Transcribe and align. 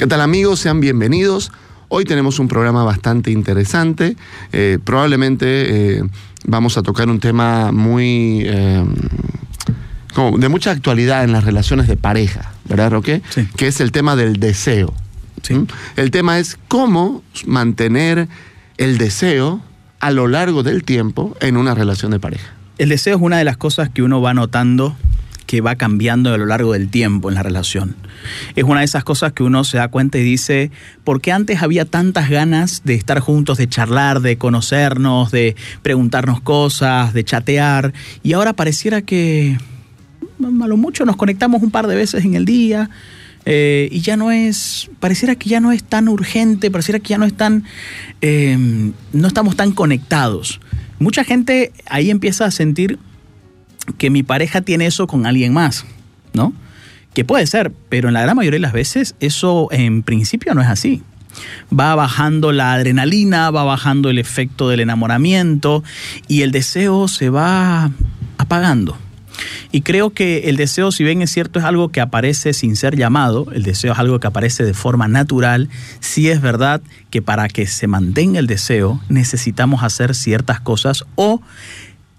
¿Qué 0.00 0.06
tal 0.06 0.22
amigos? 0.22 0.60
Sean 0.60 0.80
bienvenidos. 0.80 1.52
Hoy 1.88 2.06
tenemos 2.06 2.38
un 2.38 2.48
programa 2.48 2.84
bastante 2.84 3.32
interesante. 3.32 4.16
Eh, 4.50 4.78
probablemente 4.82 5.98
eh, 5.98 6.02
vamos 6.46 6.78
a 6.78 6.82
tocar 6.82 7.10
un 7.10 7.20
tema 7.20 7.70
muy... 7.70 8.44
eh, 8.46 8.82
como 10.14 10.38
de 10.38 10.48
mucha 10.48 10.70
actualidad 10.70 11.22
en 11.22 11.32
las 11.32 11.44
relaciones 11.44 11.86
de 11.86 11.98
pareja, 11.98 12.50
¿verdad, 12.64 12.92
Roque? 12.92 13.20
Sí. 13.28 13.46
Que 13.58 13.66
es 13.66 13.82
el 13.82 13.92
tema 13.92 14.16
del 14.16 14.40
deseo. 14.40 14.94
Sí. 15.42 15.52
¿Mm? 15.52 15.66
El 15.96 16.10
tema 16.10 16.38
es 16.38 16.56
cómo 16.66 17.22
mantener 17.44 18.26
el 18.78 18.96
deseo 18.96 19.60
a 20.00 20.10
lo 20.12 20.28
largo 20.28 20.62
del 20.62 20.82
tiempo 20.82 21.36
en 21.42 21.58
una 21.58 21.74
relación 21.74 22.10
de 22.10 22.18
pareja. 22.18 22.54
El 22.78 22.88
deseo 22.88 23.16
es 23.16 23.22
una 23.22 23.36
de 23.36 23.44
las 23.44 23.58
cosas 23.58 23.90
que 23.90 24.02
uno 24.02 24.22
va 24.22 24.32
notando 24.32 24.96
que 25.50 25.60
va 25.60 25.74
cambiando 25.74 26.32
a 26.32 26.38
lo 26.38 26.46
largo 26.46 26.74
del 26.74 26.90
tiempo 26.90 27.28
en 27.28 27.34
la 27.34 27.42
relación. 27.42 27.96
Es 28.54 28.62
una 28.62 28.78
de 28.78 28.84
esas 28.84 29.02
cosas 29.02 29.32
que 29.32 29.42
uno 29.42 29.64
se 29.64 29.78
da 29.78 29.88
cuenta 29.88 30.16
y 30.16 30.22
dice, 30.22 30.70
¿por 31.02 31.20
qué 31.20 31.32
antes 31.32 31.60
había 31.60 31.84
tantas 31.86 32.30
ganas 32.30 32.82
de 32.84 32.94
estar 32.94 33.18
juntos, 33.18 33.58
de 33.58 33.68
charlar, 33.68 34.20
de 34.20 34.38
conocernos, 34.38 35.32
de 35.32 35.56
preguntarnos 35.82 36.40
cosas, 36.40 37.12
de 37.14 37.24
chatear? 37.24 37.92
Y 38.22 38.34
ahora 38.34 38.52
pareciera 38.52 39.02
que 39.02 39.58
a 40.40 40.68
lo 40.68 40.76
mucho 40.76 41.04
nos 41.04 41.16
conectamos 41.16 41.64
un 41.64 41.72
par 41.72 41.88
de 41.88 41.96
veces 41.96 42.24
en 42.24 42.34
el 42.34 42.44
día 42.44 42.88
eh, 43.44 43.88
y 43.90 44.02
ya 44.02 44.16
no 44.16 44.30
es, 44.30 44.88
pareciera 45.00 45.34
que 45.34 45.48
ya 45.48 45.58
no 45.58 45.72
es 45.72 45.82
tan 45.82 46.06
urgente, 46.06 46.70
pareciera 46.70 47.00
que 47.00 47.08
ya 47.08 47.18
no 47.18 47.24
es 47.24 47.34
tan, 47.34 47.64
eh, 48.20 48.56
no 49.12 49.26
estamos 49.26 49.56
tan 49.56 49.72
conectados. 49.72 50.60
Mucha 51.00 51.24
gente 51.24 51.72
ahí 51.86 52.08
empieza 52.08 52.44
a 52.44 52.52
sentir 52.52 53.00
que 53.96 54.10
mi 54.10 54.22
pareja 54.22 54.60
tiene 54.60 54.86
eso 54.86 55.06
con 55.06 55.26
alguien 55.26 55.52
más, 55.52 55.84
¿no? 56.32 56.52
Que 57.14 57.24
puede 57.24 57.46
ser, 57.46 57.72
pero 57.88 58.08
en 58.08 58.14
la 58.14 58.22
gran 58.22 58.36
mayoría 58.36 58.56
de 58.56 58.62
las 58.62 58.72
veces 58.72 59.14
eso 59.20 59.68
en 59.70 60.02
principio 60.02 60.54
no 60.54 60.62
es 60.62 60.68
así. 60.68 61.02
Va 61.76 61.94
bajando 61.94 62.52
la 62.52 62.72
adrenalina, 62.72 63.50
va 63.50 63.64
bajando 63.64 64.10
el 64.10 64.18
efecto 64.18 64.68
del 64.68 64.80
enamoramiento 64.80 65.84
y 66.28 66.42
el 66.42 66.50
deseo 66.50 67.08
se 67.08 67.30
va 67.30 67.90
apagando. 68.38 68.96
Y 69.72 69.82
creo 69.82 70.10
que 70.10 70.50
el 70.50 70.56
deseo, 70.56 70.92
si 70.92 71.04
bien 71.04 71.22
es 71.22 71.30
cierto, 71.30 71.58
es 71.58 71.64
algo 71.64 71.90
que 71.90 72.00
aparece 72.00 72.52
sin 72.52 72.76
ser 72.76 72.96
llamado, 72.96 73.46
el 73.52 73.62
deseo 73.62 73.92
es 73.92 73.98
algo 73.98 74.18
que 74.20 74.26
aparece 74.26 74.64
de 74.64 74.74
forma 74.74 75.08
natural, 75.08 75.68
sí 76.00 76.28
es 76.28 76.40
verdad 76.40 76.82
que 77.10 77.22
para 77.22 77.48
que 77.48 77.66
se 77.66 77.86
mantenga 77.86 78.38
el 78.38 78.46
deseo 78.46 79.00
necesitamos 79.08 79.82
hacer 79.82 80.14
ciertas 80.14 80.60
cosas 80.60 81.04
o 81.14 81.40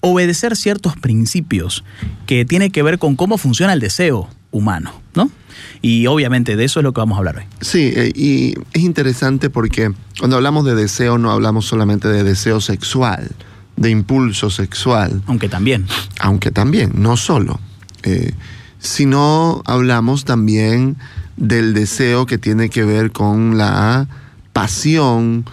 obedecer 0.02 0.56
ciertos 0.56 0.96
principios 0.98 1.84
que 2.26 2.44
tiene 2.46 2.70
que 2.72 2.84
ver 2.84 3.00
con 3.00 3.16
cómo 3.16 3.38
funciona 3.38 3.74
el 3.74 3.80
deseo 3.80 4.28
humano, 4.52 4.92
¿no? 5.16 5.30
Y 5.82 6.08
obviamente 6.08 6.56
de 6.56 6.66
eso 6.66 6.80
es 6.80 6.84
lo 6.84 6.94
que 6.94 7.00
vamos 7.02 7.16
a 7.16 7.20
hablar 7.20 7.38
hoy. 7.38 7.44
Sí, 7.62 7.92
eh, 7.96 8.12
y 8.16 8.54
es 8.74 8.82
interesante 8.84 9.50
porque 9.50 9.92
cuando 10.20 10.36
hablamos 10.38 10.66
de 10.66 10.76
deseo 10.76 11.18
no 11.18 11.32
hablamos 11.32 11.66
solamente 11.66 12.08
de 12.08 12.24
deseo 12.24 12.60
sexual, 12.62 13.32
de 13.78 13.90
impulso 13.90 14.50
sexual, 14.50 15.22
Aunque 15.28 15.48
también. 15.50 15.86
aunque 16.20 16.52
también, 16.52 16.92
no 16.96 17.16
solo, 17.18 17.60
eh, 18.04 18.34
sino 18.80 19.62
hablamos 19.66 20.26
también 20.26 20.98
del 21.38 21.74
deseo 21.74 22.26
que 22.26 22.38
tiene 22.38 22.70
que 22.70 22.84
ver 22.84 23.12
con 23.12 23.58
la 23.58 24.08
pasión, 24.54 25.46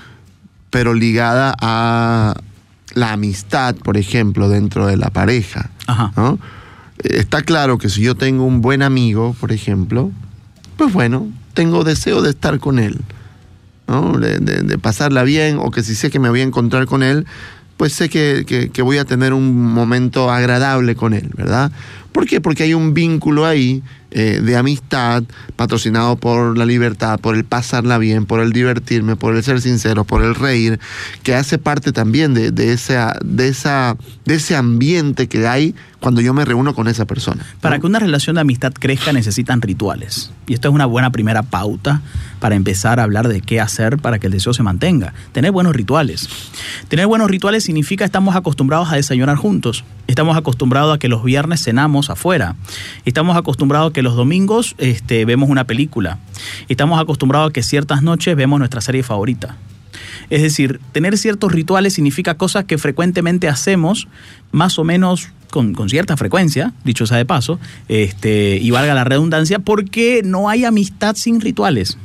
pero 0.70 0.92
ligada 0.94 1.54
a 1.60 2.34
la 2.98 3.12
amistad, 3.12 3.74
por 3.76 3.96
ejemplo, 3.96 4.48
dentro 4.48 4.86
de 4.86 4.96
la 4.96 5.10
pareja. 5.10 5.70
Ajá. 5.86 6.12
¿no? 6.16 6.38
Está 7.02 7.42
claro 7.42 7.78
que 7.78 7.88
si 7.88 8.02
yo 8.02 8.14
tengo 8.16 8.44
un 8.44 8.60
buen 8.60 8.82
amigo, 8.82 9.34
por 9.40 9.52
ejemplo, 9.52 10.10
pues 10.76 10.92
bueno, 10.92 11.28
tengo 11.54 11.84
deseo 11.84 12.22
de 12.22 12.30
estar 12.30 12.58
con 12.58 12.78
él, 12.78 12.98
¿no? 13.86 14.18
de, 14.18 14.38
de- 14.38 14.62
de 14.62 14.78
pasarla 14.78 15.22
bien, 15.22 15.58
o 15.60 15.70
que 15.70 15.82
si 15.82 15.94
sé 15.94 16.10
que 16.10 16.18
me 16.18 16.28
voy 16.28 16.40
a 16.40 16.44
encontrar 16.44 16.86
con 16.86 17.02
él, 17.02 17.26
pues 17.76 17.92
sé 17.92 18.08
que, 18.08 18.44
que- 18.46 18.70
que 18.70 18.82
voy 18.82 18.98
a 18.98 19.04
tener 19.04 19.32
un 19.32 19.72
momento 19.72 20.30
agradable 20.30 20.94
con 20.96 21.14
él, 21.14 21.30
¿verdad? 21.36 21.70
¿Por 22.18 22.26
qué? 22.26 22.40
Porque 22.40 22.64
hay 22.64 22.74
un 22.74 22.94
vínculo 22.94 23.46
ahí 23.46 23.80
eh, 24.10 24.40
de 24.42 24.56
amistad 24.56 25.22
patrocinado 25.54 26.16
por 26.16 26.58
la 26.58 26.66
libertad, 26.66 27.20
por 27.20 27.36
el 27.36 27.44
pasarla 27.44 27.96
bien, 27.98 28.26
por 28.26 28.40
el 28.40 28.52
divertirme, 28.52 29.14
por 29.14 29.36
el 29.36 29.44
ser 29.44 29.60
sincero, 29.60 30.02
por 30.02 30.24
el 30.24 30.34
reír, 30.34 30.80
que 31.22 31.36
hace 31.36 31.58
parte 31.58 31.92
también 31.92 32.34
de, 32.34 32.50
de 32.50 32.72
esa, 32.72 33.18
de, 33.22 33.46
esa, 33.46 33.96
de 34.24 34.34
ese 34.34 34.56
ambiente 34.56 35.28
que 35.28 35.46
hay 35.46 35.76
cuando 36.00 36.20
yo 36.20 36.32
me 36.32 36.44
reúno 36.44 36.74
con 36.74 36.88
esa 36.88 37.04
persona. 37.04 37.44
¿no? 37.44 37.60
Para 37.60 37.78
que 37.78 37.86
una 37.86 37.98
relación 37.98 38.34
de 38.34 38.40
amistad 38.40 38.72
crezca 38.72 39.12
necesitan 39.12 39.60
rituales. 39.60 40.30
Y 40.46 40.54
esto 40.54 40.68
es 40.68 40.74
una 40.74 40.86
buena 40.86 41.10
primera 41.10 41.42
pauta 41.42 42.00
para 42.40 42.54
empezar 42.54 43.00
a 43.00 43.02
hablar 43.02 43.28
de 43.28 43.40
qué 43.40 43.60
hacer 43.60 43.98
para 43.98 44.18
que 44.18 44.28
el 44.28 44.32
deseo 44.32 44.54
se 44.54 44.62
mantenga. 44.62 45.12
Tener 45.32 45.50
buenos 45.50 45.74
rituales. 45.74 46.28
Tener 46.88 47.06
buenos 47.06 47.30
rituales 47.30 47.64
significa 47.64 48.04
estamos 48.04 48.36
acostumbrados 48.36 48.90
a 48.90 48.96
desayunar 48.96 49.36
juntos. 49.36 49.84
Estamos 50.06 50.36
acostumbrados 50.36 50.94
a 50.94 50.98
que 50.98 51.08
los 51.08 51.22
viernes 51.22 51.62
cenamos 51.62 52.07
afuera. 52.10 52.56
Estamos 53.04 53.36
acostumbrados 53.36 53.90
a 53.90 53.92
que 53.92 54.02
los 54.02 54.16
domingos 54.16 54.74
este, 54.78 55.24
vemos 55.24 55.48
una 55.50 55.64
película. 55.64 56.18
Estamos 56.68 57.00
acostumbrados 57.00 57.50
a 57.50 57.52
que 57.52 57.62
ciertas 57.62 58.02
noches 58.02 58.36
vemos 58.36 58.58
nuestra 58.58 58.80
serie 58.80 59.02
favorita. 59.02 59.56
Es 60.30 60.42
decir, 60.42 60.80
tener 60.92 61.16
ciertos 61.16 61.52
rituales 61.52 61.94
significa 61.94 62.34
cosas 62.34 62.64
que 62.64 62.78
frecuentemente 62.78 63.48
hacemos, 63.48 64.08
más 64.52 64.78
o 64.78 64.84
menos 64.84 65.30
con, 65.50 65.74
cierta 65.88 66.16
frecuencia, 66.16 66.74
dicho 66.84 67.06
sea 67.06 67.16
de 67.16 67.24
paso, 67.24 67.58
este, 67.88 68.58
y 68.60 68.70
valga 68.70 68.94
la 68.94 69.04
redundancia, 69.04 69.58
porque 69.58 70.22
no 70.24 70.48
hay 70.48 70.64
amistad 70.64 71.16
sin 71.16 71.40
rituales. 71.40 71.96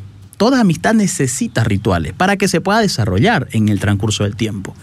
Toda 0.44 0.60
amistad 0.60 0.94
necesita 0.94 1.64
rituales 1.64 2.12
para 2.12 2.36
que 2.36 2.50
se 2.50 2.60
pueda 2.60 2.82
desarrollar 2.82 3.48
en 3.54 3.70
el 3.70 3.80
transcurso 3.80 4.26
del 4.26 4.36
tiempo. 4.36 4.76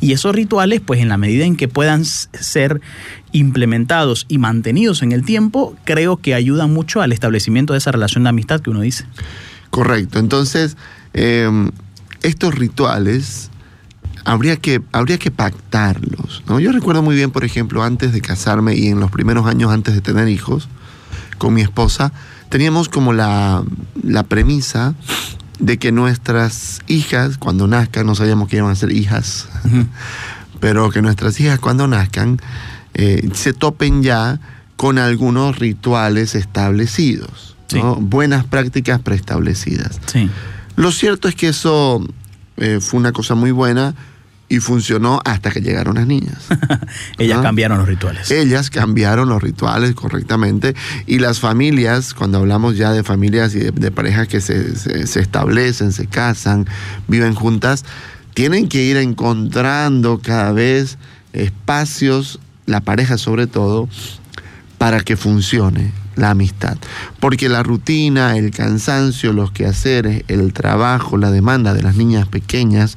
Y 0.00 0.12
esos 0.12 0.32
rituales, 0.32 0.80
pues 0.80 1.00
en 1.00 1.08
la 1.08 1.16
medida 1.16 1.44
en 1.44 1.56
que 1.56 1.66
puedan 1.66 2.04
ser 2.04 2.80
implementados 3.32 4.26
y 4.28 4.38
mantenidos 4.38 5.02
en 5.02 5.10
el 5.10 5.24
tiempo, 5.24 5.74
creo 5.82 6.18
que 6.18 6.34
ayudan 6.34 6.72
mucho 6.72 7.02
al 7.02 7.10
establecimiento 7.10 7.72
de 7.72 7.80
esa 7.80 7.90
relación 7.90 8.22
de 8.22 8.28
amistad 8.28 8.60
que 8.60 8.70
uno 8.70 8.82
dice. 8.82 9.06
Correcto. 9.70 10.20
Entonces, 10.20 10.76
eh, 11.14 11.50
estos 12.22 12.54
rituales 12.54 13.50
habría 14.24 14.54
que, 14.54 14.80
habría 14.92 15.18
que 15.18 15.32
pactarlos. 15.32 16.44
¿no? 16.46 16.60
Yo 16.60 16.70
recuerdo 16.70 17.02
muy 17.02 17.16
bien, 17.16 17.32
por 17.32 17.44
ejemplo, 17.44 17.82
antes 17.82 18.12
de 18.12 18.20
casarme 18.20 18.76
y 18.76 18.86
en 18.86 19.00
los 19.00 19.10
primeros 19.10 19.46
años 19.46 19.72
antes 19.72 19.96
de 19.96 20.00
tener 20.00 20.28
hijos 20.28 20.68
con 21.38 21.54
mi 21.54 21.62
esposa, 21.62 22.12
teníamos 22.48 22.88
como 22.88 23.12
la, 23.12 23.62
la 24.02 24.22
premisa 24.22 24.94
de 25.58 25.78
que 25.78 25.92
nuestras 25.92 26.80
hijas, 26.86 27.38
cuando 27.38 27.66
nazcan, 27.66 28.06
no 28.06 28.14
sabíamos 28.14 28.48
que 28.48 28.56
iban 28.56 28.70
a 28.70 28.74
ser 28.74 28.92
hijas, 28.92 29.48
pero 30.60 30.90
que 30.90 31.02
nuestras 31.02 31.38
hijas 31.40 31.58
cuando 31.58 31.86
nazcan 31.86 32.40
eh, 32.94 33.28
se 33.32 33.52
topen 33.52 34.02
ya 34.02 34.40
con 34.76 34.98
algunos 34.98 35.58
rituales 35.58 36.34
establecidos, 36.34 37.56
¿no? 37.72 37.96
buenas 37.96 38.44
prácticas 38.44 39.00
preestablecidas. 39.00 40.00
Sí. 40.06 40.30
Lo 40.76 40.92
cierto 40.92 41.28
es 41.28 41.34
que 41.34 41.48
eso 41.48 42.06
eh, 42.56 42.78
fue 42.80 43.00
una 43.00 43.12
cosa 43.12 43.34
muy 43.34 43.50
buena 43.50 43.94
y 44.50 44.60
funcionó 44.60 45.20
hasta 45.24 45.50
que 45.50 45.60
llegaron 45.60 45.96
las 45.96 46.06
niñas. 46.06 46.46
Ellas 47.18 47.36
Ajá. 47.38 47.48
cambiaron 47.48 47.78
los 47.78 47.86
rituales. 47.88 48.30
Ellas 48.30 48.70
cambiaron 48.70 49.28
los 49.28 49.42
rituales 49.42 49.94
correctamente 49.94 50.74
y 51.06 51.18
las 51.18 51.38
familias, 51.40 52.14
cuando 52.14 52.38
hablamos 52.38 52.76
ya 52.76 52.92
de 52.92 53.02
familias 53.04 53.54
y 53.54 53.58
de, 53.58 53.70
de 53.72 53.90
parejas 53.90 54.26
que 54.28 54.40
se, 54.40 54.74
se- 54.76 55.06
se 55.06 55.20
establecen, 55.20 55.92
se 55.92 56.06
casan, 56.06 56.66
viven 57.08 57.34
juntas, 57.34 57.84
tienen 58.34 58.68
que 58.68 58.82
ir 58.84 58.96
encontrando 58.96 60.20
cada 60.22 60.52
vez 60.52 60.96
espacios, 61.32 62.38
la 62.66 62.80
pareja 62.80 63.18
sobre 63.18 63.46
todo, 63.46 63.88
para 64.78 65.00
que 65.00 65.16
funcione 65.16 65.92
la 66.16 66.30
amistad. 66.30 66.76
Porque 67.20 67.48
la 67.48 67.62
rutina, 67.62 68.36
el 68.36 68.50
cansancio, 68.50 69.32
los 69.32 69.50
quehaceres, 69.50 70.24
el 70.28 70.52
trabajo, 70.52 71.16
la 71.16 71.30
demanda 71.30 71.74
de 71.74 71.82
las 71.82 71.96
niñas 71.96 72.26
pequeñas, 72.28 72.96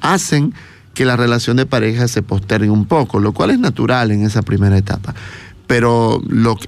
hacen 0.00 0.54
que 0.98 1.04
la 1.04 1.16
relación 1.16 1.56
de 1.56 1.64
pareja 1.64 2.08
se 2.08 2.22
postergue 2.22 2.70
un 2.70 2.84
poco, 2.84 3.20
lo 3.20 3.32
cual 3.32 3.52
es 3.52 3.60
natural 3.60 4.10
en 4.10 4.24
esa 4.24 4.42
primera 4.42 4.76
etapa. 4.76 5.14
Pero 5.68 6.20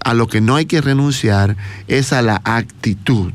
a 0.05 0.15
lo 0.15 0.29
que 0.29 0.41
no 0.41 0.55
hay 0.55 0.67
que 0.67 0.81
renunciar 0.81 1.57
es 1.89 2.13
a 2.13 2.23
la 2.23 2.41
actitud. 2.45 3.33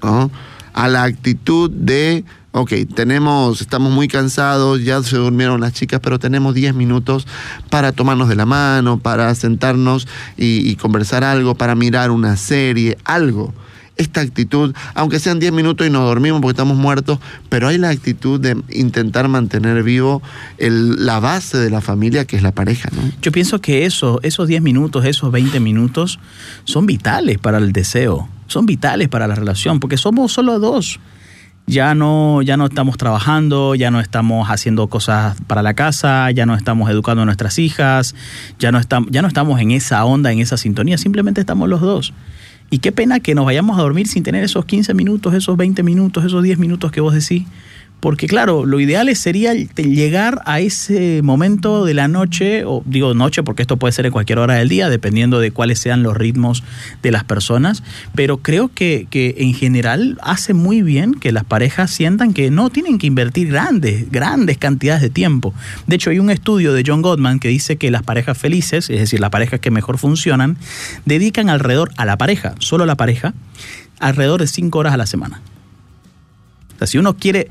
A 0.00 0.86
la 0.86 1.02
actitud 1.02 1.68
de, 1.72 2.24
ok, 2.52 2.72
tenemos, 2.94 3.60
estamos 3.60 3.90
muy 3.90 4.06
cansados, 4.06 4.84
ya 4.84 5.02
se 5.02 5.16
durmieron 5.16 5.60
las 5.60 5.72
chicas, 5.72 5.98
pero 6.00 6.20
tenemos 6.20 6.54
10 6.54 6.72
minutos 6.72 7.26
para 7.68 7.90
tomarnos 7.90 8.28
de 8.28 8.36
la 8.36 8.46
mano, 8.46 9.00
para 9.00 9.34
sentarnos 9.34 10.06
y 10.36 10.76
conversar 10.76 11.24
algo, 11.24 11.56
para 11.56 11.74
mirar 11.74 12.12
una 12.12 12.36
serie, 12.36 12.96
algo 13.02 13.52
esta 13.98 14.20
actitud, 14.20 14.74
aunque 14.94 15.18
sean 15.18 15.38
10 15.38 15.52
minutos 15.52 15.86
y 15.86 15.90
nos 15.90 16.04
dormimos 16.04 16.40
porque 16.40 16.52
estamos 16.52 16.76
muertos, 16.76 17.18
pero 17.48 17.68
hay 17.68 17.78
la 17.78 17.90
actitud 17.90 18.40
de 18.40 18.56
intentar 18.70 19.28
mantener 19.28 19.82
vivo 19.82 20.22
la 20.58 21.20
base 21.20 21.58
de 21.58 21.68
la 21.68 21.80
familia 21.80 22.24
que 22.24 22.36
es 22.36 22.42
la 22.42 22.52
pareja. 22.52 22.88
¿no? 22.94 23.02
Yo 23.20 23.32
pienso 23.32 23.60
que 23.60 23.84
eso, 23.84 24.20
esos 24.22 24.48
10 24.48 24.62
minutos, 24.62 25.04
esos 25.04 25.30
20 25.30 25.60
minutos 25.60 26.18
son 26.64 26.86
vitales 26.86 27.38
para 27.38 27.58
el 27.58 27.72
deseo, 27.72 28.28
son 28.46 28.66
vitales 28.66 29.08
para 29.08 29.26
la 29.26 29.34
relación, 29.34 29.80
porque 29.80 29.98
somos 29.98 30.32
solo 30.32 30.58
dos. 30.58 31.00
Ya 31.66 31.94
no, 31.94 32.40
ya 32.40 32.56
no 32.56 32.64
estamos 32.64 32.96
trabajando, 32.96 33.74
ya 33.74 33.90
no 33.90 34.00
estamos 34.00 34.48
haciendo 34.48 34.86
cosas 34.86 35.36
para 35.46 35.62
la 35.62 35.74
casa, 35.74 36.30
ya 36.30 36.46
no 36.46 36.54
estamos 36.54 36.88
educando 36.88 37.22
a 37.22 37.24
nuestras 37.26 37.58
hijas, 37.58 38.14
ya 38.58 38.72
no, 38.72 38.78
estamos, 38.78 39.10
ya 39.12 39.20
no 39.20 39.28
estamos 39.28 39.60
en 39.60 39.72
esa 39.72 40.02
onda, 40.06 40.32
en 40.32 40.38
esa 40.38 40.56
sintonía, 40.56 40.96
simplemente 40.96 41.42
estamos 41.42 41.68
los 41.68 41.82
dos. 41.82 42.14
Y 42.70 42.78
qué 42.78 42.92
pena 42.92 43.20
que 43.20 43.34
nos 43.34 43.46
vayamos 43.46 43.78
a 43.78 43.82
dormir 43.82 44.06
sin 44.08 44.22
tener 44.22 44.44
esos 44.44 44.64
15 44.64 44.92
minutos, 44.94 45.34
esos 45.34 45.56
20 45.56 45.82
minutos, 45.82 46.24
esos 46.24 46.42
10 46.42 46.58
minutos 46.58 46.92
que 46.92 47.00
vos 47.00 47.14
decís. 47.14 47.46
Porque 48.00 48.28
claro, 48.28 48.64
lo 48.64 48.78
ideal 48.78 49.14
sería 49.16 49.54
llegar 49.54 50.40
a 50.44 50.60
ese 50.60 51.20
momento 51.22 51.84
de 51.84 51.94
la 51.94 52.06
noche, 52.06 52.64
o 52.64 52.82
digo 52.86 53.12
noche 53.14 53.42
porque 53.42 53.62
esto 53.62 53.76
puede 53.76 53.92
ser 53.92 54.06
en 54.06 54.12
cualquier 54.12 54.38
hora 54.38 54.54
del 54.54 54.68
día, 54.68 54.88
dependiendo 54.88 55.40
de 55.40 55.50
cuáles 55.50 55.80
sean 55.80 56.04
los 56.04 56.16
ritmos 56.16 56.62
de 57.02 57.10
las 57.10 57.24
personas, 57.24 57.82
pero 58.14 58.36
creo 58.38 58.70
que, 58.72 59.08
que 59.10 59.34
en 59.38 59.52
general 59.52 60.16
hace 60.22 60.54
muy 60.54 60.82
bien 60.82 61.14
que 61.14 61.32
las 61.32 61.42
parejas 61.42 61.90
sientan 61.90 62.34
que 62.34 62.52
no 62.52 62.70
tienen 62.70 62.98
que 62.98 63.08
invertir 63.08 63.48
grandes, 63.48 64.10
grandes 64.12 64.58
cantidades 64.58 65.02
de 65.02 65.10
tiempo. 65.10 65.52
De 65.88 65.96
hecho, 65.96 66.10
hay 66.10 66.20
un 66.20 66.30
estudio 66.30 66.72
de 66.72 66.84
John 66.86 67.02
Gottman 67.02 67.40
que 67.40 67.48
dice 67.48 67.78
que 67.78 67.90
las 67.90 68.04
parejas 68.04 68.38
felices, 68.38 68.90
es 68.90 69.00
decir, 69.00 69.18
las 69.18 69.30
parejas 69.30 69.58
que 69.58 69.72
mejor 69.72 69.98
funcionan, 69.98 70.56
dedican 71.04 71.50
alrededor 71.50 71.90
a 71.96 72.04
la 72.04 72.16
pareja, 72.16 72.54
solo 72.60 72.84
a 72.84 72.86
la 72.86 72.96
pareja, 72.96 73.34
alrededor 73.98 74.40
de 74.40 74.46
5 74.46 74.78
horas 74.78 74.94
a 74.94 74.96
la 74.96 75.06
semana. 75.06 75.40
O 76.76 76.78
sea, 76.78 76.86
si 76.86 76.98
uno 76.98 77.16
quiere 77.16 77.48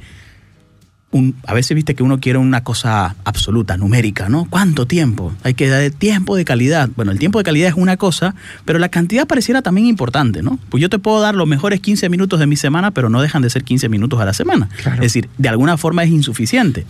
un, 1.12 1.36
a 1.46 1.54
veces 1.54 1.74
viste 1.74 1.96
que 1.96 2.04
uno 2.04 2.20
quiere 2.20 2.38
una 2.38 2.64
cosa 2.64 3.16
absoluta, 3.24 3.78
numérica, 3.78 4.28
¿no? 4.28 4.46
¿Cuánto 4.50 4.88
tiempo? 4.88 5.34
Hay 5.44 5.54
que 5.54 5.68
dar 5.70 5.90
tiempo 5.92 6.36
de 6.36 6.44
calidad. 6.44 6.90
Bueno, 6.96 7.12
el 7.12 7.20
tiempo 7.20 7.40
de 7.40 7.46
calidad 7.46 7.70
es 7.70 7.76
una 7.76 7.96
cosa, 7.98 8.36
pero 8.66 8.78
la 8.78 8.90
cantidad 8.90 9.26
pareciera 9.26 9.62
también 9.62 9.88
importante, 9.88 10.44
¿no? 10.44 10.60
Pues 10.70 10.82
yo 10.82 10.90
te 10.90 11.00
puedo 11.00 11.22
dar 11.22 11.36
los 11.36 11.48
mejores 11.48 11.80
15 11.80 12.10
minutos 12.10 12.40
de 12.40 12.48
mi 12.48 12.58
semana, 12.58 12.92
pero 12.92 13.10
no 13.10 13.22
dejan 13.22 13.42
de 13.42 13.50
ser 13.50 13.64
15 13.64 13.88
minutos 13.90 14.20
a 14.20 14.26
la 14.26 14.34
semana. 14.34 14.68
Claro. 14.82 14.96
Es 14.96 15.14
decir, 15.14 15.30
de 15.38 15.50
alguna 15.50 15.78
forma 15.78 16.04
es 16.04 16.10
insuficiente. 16.10 16.86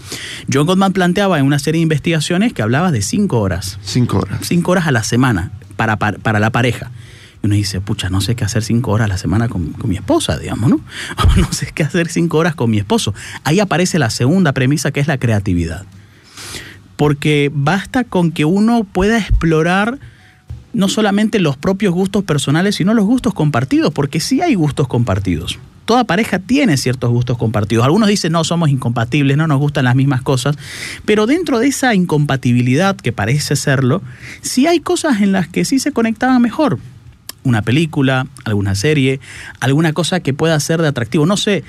John 0.52 0.66
Gottman 0.66 0.94
planteaba 0.94 1.38
en 1.38 1.46
una 1.46 1.60
serie 1.60 1.80
de 1.80 1.84
investigaciones 1.84 2.54
que 2.54 2.64
hablaba 2.64 2.92
de 2.92 3.02
5 3.02 3.40
horas. 3.40 3.78
Cinco 3.84 4.18
horas. 4.20 4.40
5 4.42 4.72
horas 4.72 4.88
a 4.88 4.92
la 4.92 5.04
semana 5.04 5.52
para, 5.76 5.98
para, 5.98 6.18
para 6.18 6.40
la 6.40 6.50
pareja. 6.50 6.92
Uno 7.44 7.56
dice, 7.56 7.82
pucha, 7.82 8.10
no 8.10 8.22
sé 8.22 8.36
qué 8.36 8.44
hacer 8.44 8.64
cinco 8.64 8.92
horas 8.92 9.06
a 9.06 9.10
la 9.10 9.18
semana 9.18 9.48
con, 9.48 9.74
con 9.74 9.90
mi 9.90 9.96
esposa, 9.96 10.38
digamos, 10.38 10.70
¿no? 10.70 10.80
O 11.18 11.40
no 11.40 11.52
sé 11.54 11.72
qué 11.74 11.84
hacer 11.84 12.10
cinco 12.10 12.38
horas 12.38 12.56
con 12.56 12.70
mi 12.70 12.78
esposo. 12.78 13.14
Ahí 13.44 13.60
aparece 13.60 14.00
la 14.00 14.10
segunda 14.10 14.52
premisa 14.52 14.92
que 14.92 15.00
es 15.00 15.08
la 15.08 15.18
creatividad. 15.18 15.86
Porque 16.96 17.52
basta 17.54 18.04
con 18.04 18.32
que 18.32 18.46
uno 18.46 18.84
pueda 18.84 19.20
explorar 19.20 20.00
no 20.74 20.90
solamente 20.90 21.40
los 21.40 21.58
propios 21.58 21.94
gustos 21.94 22.24
personales, 22.24 22.76
sino 22.76 22.94
los 22.94 23.06
gustos 23.06 23.34
compartidos, 23.34 23.94
porque 23.94 24.20
sí 24.20 24.42
hay 24.42 24.56
gustos 24.56 24.88
compartidos. 24.88 25.60
Toda 25.86 26.04
pareja 26.04 26.40
tiene 26.40 26.76
ciertos 26.76 27.10
gustos 27.12 27.38
compartidos. 27.38 27.86
Algunos 27.86 28.10
dicen, 28.10 28.34
no, 28.34 28.44
somos 28.44 28.70
incompatibles, 28.70 29.38
no 29.38 29.48
nos 29.48 29.60
gustan 29.60 29.86
las 29.86 29.96
mismas 29.96 30.22
cosas, 30.22 30.58
pero 31.06 31.26
dentro 31.26 31.60
de 31.60 31.68
esa 31.68 31.96
incompatibilidad 31.96 32.96
que 32.96 33.14
parece 33.14 33.56
serlo, 33.56 34.02
sí 34.42 34.68
hay 34.68 34.80
cosas 34.80 35.22
en 35.22 35.32
las 35.32 35.48
que 35.48 35.66
sí 35.66 35.80
se 35.80 35.94
conectaban 35.94 36.42
mejor 36.42 36.80
una 37.48 37.62
película, 37.62 38.28
alguna 38.46 38.76
serie, 38.76 39.20
alguna 39.60 39.94
cosa 39.94 40.20
que 40.20 40.34
pueda 40.34 40.60
ser 40.60 40.82
de 40.82 40.88
atractivo. 40.88 41.26
No 41.26 41.38
sé, 41.38 41.64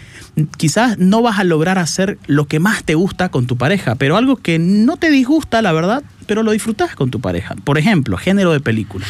quizás 0.56 0.98
no 0.98 1.22
vas 1.22 1.38
a 1.38 1.44
lograr 1.44 1.78
hacer 1.78 2.18
lo 2.26 2.46
que 2.46 2.58
más 2.58 2.84
te 2.84 2.94
gusta 2.94 3.28
con 3.28 3.46
tu 3.46 3.56
pareja, 3.56 3.94
pero 3.94 4.16
algo 4.16 4.36
que 4.36 4.58
no 4.58 4.96
te 4.96 5.10
disgusta, 5.10 5.62
la 5.62 5.72
verdad, 5.72 6.02
pero 6.26 6.42
lo 6.42 6.52
disfrutas 6.52 6.94
con 6.94 7.10
tu 7.10 7.20
pareja. 7.20 7.54
Por 7.64 7.78
ejemplo, 7.78 8.16
género 8.16 8.52
de 8.52 8.60
película. 8.60 9.06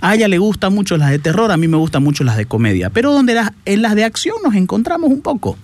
A 0.00 0.14
ella 0.14 0.28
le 0.28 0.38
gustan 0.38 0.74
mucho 0.74 0.96
las 0.96 1.10
de 1.10 1.18
terror, 1.18 1.50
a 1.50 1.56
mí 1.56 1.68
me 1.68 1.76
gustan 1.76 2.02
mucho 2.02 2.24
las 2.24 2.36
de 2.36 2.46
comedia, 2.46 2.90
pero 2.90 3.12
donde 3.12 3.34
las, 3.34 3.52
en 3.64 3.82
las 3.82 3.94
de 3.94 4.04
acción 4.04 4.36
nos 4.44 4.54
encontramos 4.54 5.10
un 5.10 5.20
poco. 5.20 5.58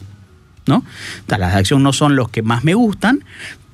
¿no? 0.66 0.78
O 0.78 0.84
sea, 1.28 1.38
las 1.38 1.52
de 1.52 1.58
acción 1.58 1.82
no 1.82 1.92
son 1.92 2.16
los 2.16 2.28
que 2.28 2.42
más 2.42 2.64
me 2.64 2.74
gustan, 2.74 3.24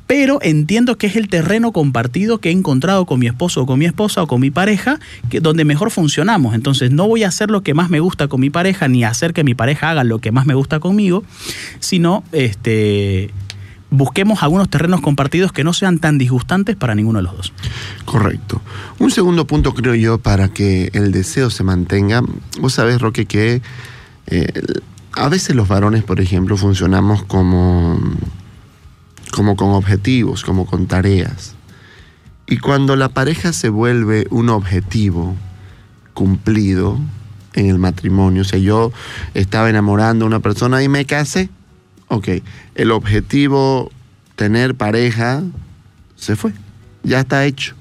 pero 0.07 0.39
entiendo 0.43 0.97
que 0.99 1.07
es 1.07 1.17
el 1.17 1.29
terreno 1.29 1.73
compartido 1.73 2.39
que 2.39 2.51
he 2.51 2.53
encontrado 2.53 3.07
con 3.07 3.19
mi 3.19 3.27
esposo 3.27 3.63
o 3.63 3.67
con 3.67 3.79
mi 3.79 3.87
esposa 3.87 4.23
o 4.23 4.27
con 4.27 4.41
mi 4.41 4.51
pareja, 4.51 5.01
que, 5.29 5.41
donde 5.41 5.65
mejor 5.65 5.91
funcionamos. 5.91 6.55
Entonces 6.55 6.91
no 6.91 7.09
voy 7.09 7.25
a 7.25 7.29
hacer 7.29 7.51
lo 7.51 7.63
que 7.63 7.75
más 7.75 7.91
me 7.91 8.01
gusta 8.01 8.29
con 8.29 8.41
mi 8.41 8.51
pareja, 8.51 8.89
ni 8.89 9.05
hacer 9.05 9.33
que 9.33 9.45
mi 9.45 9.55
pareja 9.55 9.91
haga 9.91 10.05
lo 10.05 10.21
que 10.21 10.33
más 10.33 10.47
me 10.47 10.55
gusta 10.55 10.79
conmigo, 10.79 11.25
sino 11.81 12.23
este, 12.33 13.31
busquemos 13.91 14.43
algunos 14.43 14.69
terrenos 14.69 15.01
compartidos 15.01 15.53
que 15.53 15.65
no 15.65 15.73
sean 15.73 15.99
tan 15.99 16.19
disgustantes 16.19 16.77
para 16.77 16.95
ninguno 16.95 17.19
de 17.19 17.25
los 17.25 17.37
dos. 17.37 17.53
Correcto. 18.05 18.61
Un 18.99 19.11
segundo 19.11 19.47
punto 19.47 19.75
creo 19.75 19.95
yo 19.95 20.19
para 20.19 20.49
que 20.49 20.91
el 20.93 21.11
deseo 21.13 21.51
se 21.51 21.65
mantenga. 21.65 22.23
Vos 22.61 22.75
sabés, 22.75 23.01
Roque, 23.01 23.27
que 23.27 23.61
eh, 24.29 24.63
a 25.13 25.29
veces 25.29 25.57
los 25.57 25.67
varones, 25.67 26.05
por 26.05 26.21
ejemplo, 26.21 26.57
funcionamos 26.57 27.25
como 27.25 28.01
como 29.37 29.55
con 29.55 29.69
objetivos, 29.73 30.43
como 30.45 30.65
con 30.65 30.87
tareas. 30.87 31.57
Y 32.47 32.57
cuando 32.57 32.97
la 32.97 33.11
pareja 33.11 33.53
se 33.53 33.69
vuelve 33.69 34.27
un 34.31 34.49
objetivo 34.49 35.37
cumplido 36.15 36.99
en 37.53 37.69
el 37.69 37.79
matrimonio, 37.79 38.41
o 38.41 38.45
sea, 38.47 38.59
yo 38.59 38.93
estaba 39.35 39.69
enamorando 39.69 40.25
a 40.25 40.29
una 40.29 40.41
persona 40.41 40.83
y 40.83 40.89
me 40.89 41.05
casé, 41.05 41.51
ok, 42.09 42.29
el 42.77 42.91
objetivo 42.93 43.91
tener 44.37 44.75
pareja 44.75 45.43
se 46.15 46.35
fue, 46.35 46.53
ya 47.03 47.21
está 47.21 47.45
hecho. 47.45 47.75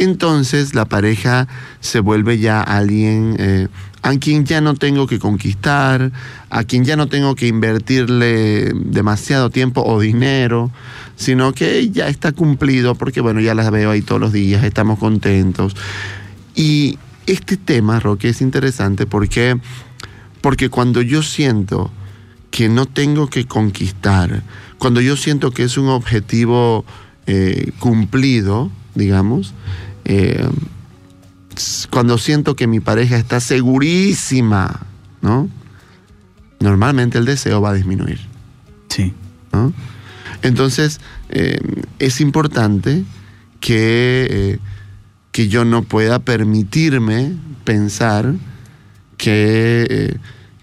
Entonces 0.00 0.74
la 0.74 0.86
pareja 0.86 1.46
se 1.80 2.00
vuelve 2.00 2.38
ya 2.38 2.62
alguien 2.62 3.36
eh, 3.38 3.68
a 4.00 4.16
quien 4.16 4.46
ya 4.46 4.62
no 4.62 4.74
tengo 4.74 5.06
que 5.06 5.18
conquistar, 5.18 6.10
a 6.48 6.64
quien 6.64 6.86
ya 6.86 6.96
no 6.96 7.08
tengo 7.08 7.34
que 7.34 7.46
invertirle 7.46 8.72
demasiado 8.74 9.50
tiempo 9.50 9.82
o 9.84 10.00
dinero, 10.00 10.70
sino 11.16 11.52
que 11.52 11.90
ya 11.90 12.08
está 12.08 12.32
cumplido 12.32 12.94
porque 12.94 13.20
bueno, 13.20 13.42
ya 13.42 13.54
las 13.54 13.70
veo 13.70 13.90
ahí 13.90 14.00
todos 14.00 14.22
los 14.22 14.32
días, 14.32 14.64
estamos 14.64 14.98
contentos. 14.98 15.76
Y 16.54 16.98
este 17.26 17.58
tema, 17.58 18.00
Roque, 18.00 18.30
es 18.30 18.40
interesante 18.40 19.04
porque, 19.04 19.58
porque 20.40 20.70
cuando 20.70 21.02
yo 21.02 21.22
siento 21.22 21.90
que 22.50 22.70
no 22.70 22.86
tengo 22.86 23.28
que 23.28 23.44
conquistar, 23.44 24.44
cuando 24.78 25.02
yo 25.02 25.14
siento 25.18 25.50
que 25.50 25.64
es 25.64 25.76
un 25.76 25.88
objetivo 25.90 26.86
eh, 27.26 27.72
cumplido, 27.80 28.70
digamos, 28.94 29.54
eh, 30.04 30.48
cuando 31.90 32.18
siento 32.18 32.56
que 32.56 32.66
mi 32.66 32.80
pareja 32.80 33.16
está 33.16 33.40
segurísima, 33.40 34.86
¿no? 35.22 35.48
Normalmente 36.60 37.18
el 37.18 37.24
deseo 37.24 37.60
va 37.60 37.70
a 37.70 37.74
disminuir. 37.74 38.20
Sí. 38.88 39.12
¿no? 39.52 39.72
Entonces, 40.42 41.00
eh, 41.30 41.58
es 41.98 42.20
importante 42.20 43.04
que, 43.60 44.26
eh, 44.30 44.58
que, 45.32 45.48
yo 45.48 45.64
no 45.64 45.82
pueda 45.82 46.18
permitirme 46.18 47.34
pensar 47.64 48.34
que, 49.16 49.86
eh, 49.88 50.16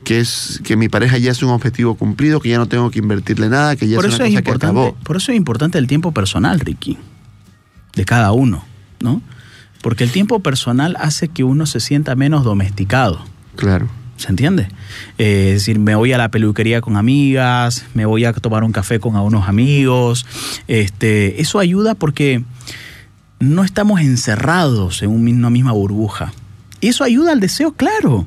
que, 0.03 0.19
es, 0.19 0.61
que 0.63 0.77
mi 0.77 0.89
pareja 0.89 1.17
ya 1.17 1.31
es 1.31 1.43
un 1.43 1.49
objetivo 1.49 1.95
cumplido, 1.95 2.39
que 2.39 2.49
ya 2.49 2.57
no 2.57 2.67
tengo 2.67 2.89
que 2.91 2.99
invertirle 2.99 3.49
nada, 3.49 3.75
que 3.75 3.87
ya 3.87 3.97
por 3.97 4.05
es 4.05 4.13
eso 4.13 4.23
una 4.23 4.29
es 4.29 4.35
cosa 4.35 4.43
que 4.43 4.51
acabó. 4.51 4.95
Por 5.03 5.17
eso 5.17 5.31
es 5.31 5.37
importante 5.37 5.77
el 5.77 5.87
tiempo 5.87 6.11
personal, 6.11 6.59
Ricky, 6.59 6.97
de 7.95 8.05
cada 8.05 8.31
uno, 8.31 8.63
¿no? 8.99 9.21
Porque 9.81 10.03
el 10.03 10.11
tiempo 10.11 10.39
personal 10.39 10.95
hace 10.99 11.27
que 11.27 11.43
uno 11.43 11.65
se 11.65 11.79
sienta 11.79 12.15
menos 12.15 12.43
domesticado. 12.43 13.23
Claro. 13.55 13.87
¿Se 14.17 14.29
entiende? 14.29 14.67
Eh, 15.19 15.49
es 15.49 15.53
decir, 15.53 15.77
me 15.77 15.93
voy 15.93 16.11
a 16.11 16.17
la 16.17 16.29
peluquería 16.31 16.81
con 16.81 16.97
amigas, 16.97 17.85
me 17.93 18.05
voy 18.05 18.25
a 18.25 18.33
tomar 18.33 18.63
un 18.63 18.71
café 18.71 18.99
con 18.99 19.15
unos 19.15 19.47
amigos. 19.47 20.25
Este, 20.67 21.39
eso 21.39 21.59
ayuda 21.59 21.93
porque 21.93 22.43
no 23.39 23.63
estamos 23.63 24.01
encerrados 24.01 25.03
en 25.03 25.11
una 25.11 25.51
misma 25.51 25.71
burbuja. 25.71 26.33
Y 26.81 26.87
eso 26.87 27.03
ayuda 27.03 27.31
al 27.31 27.39
deseo, 27.39 27.73
claro. 27.73 28.25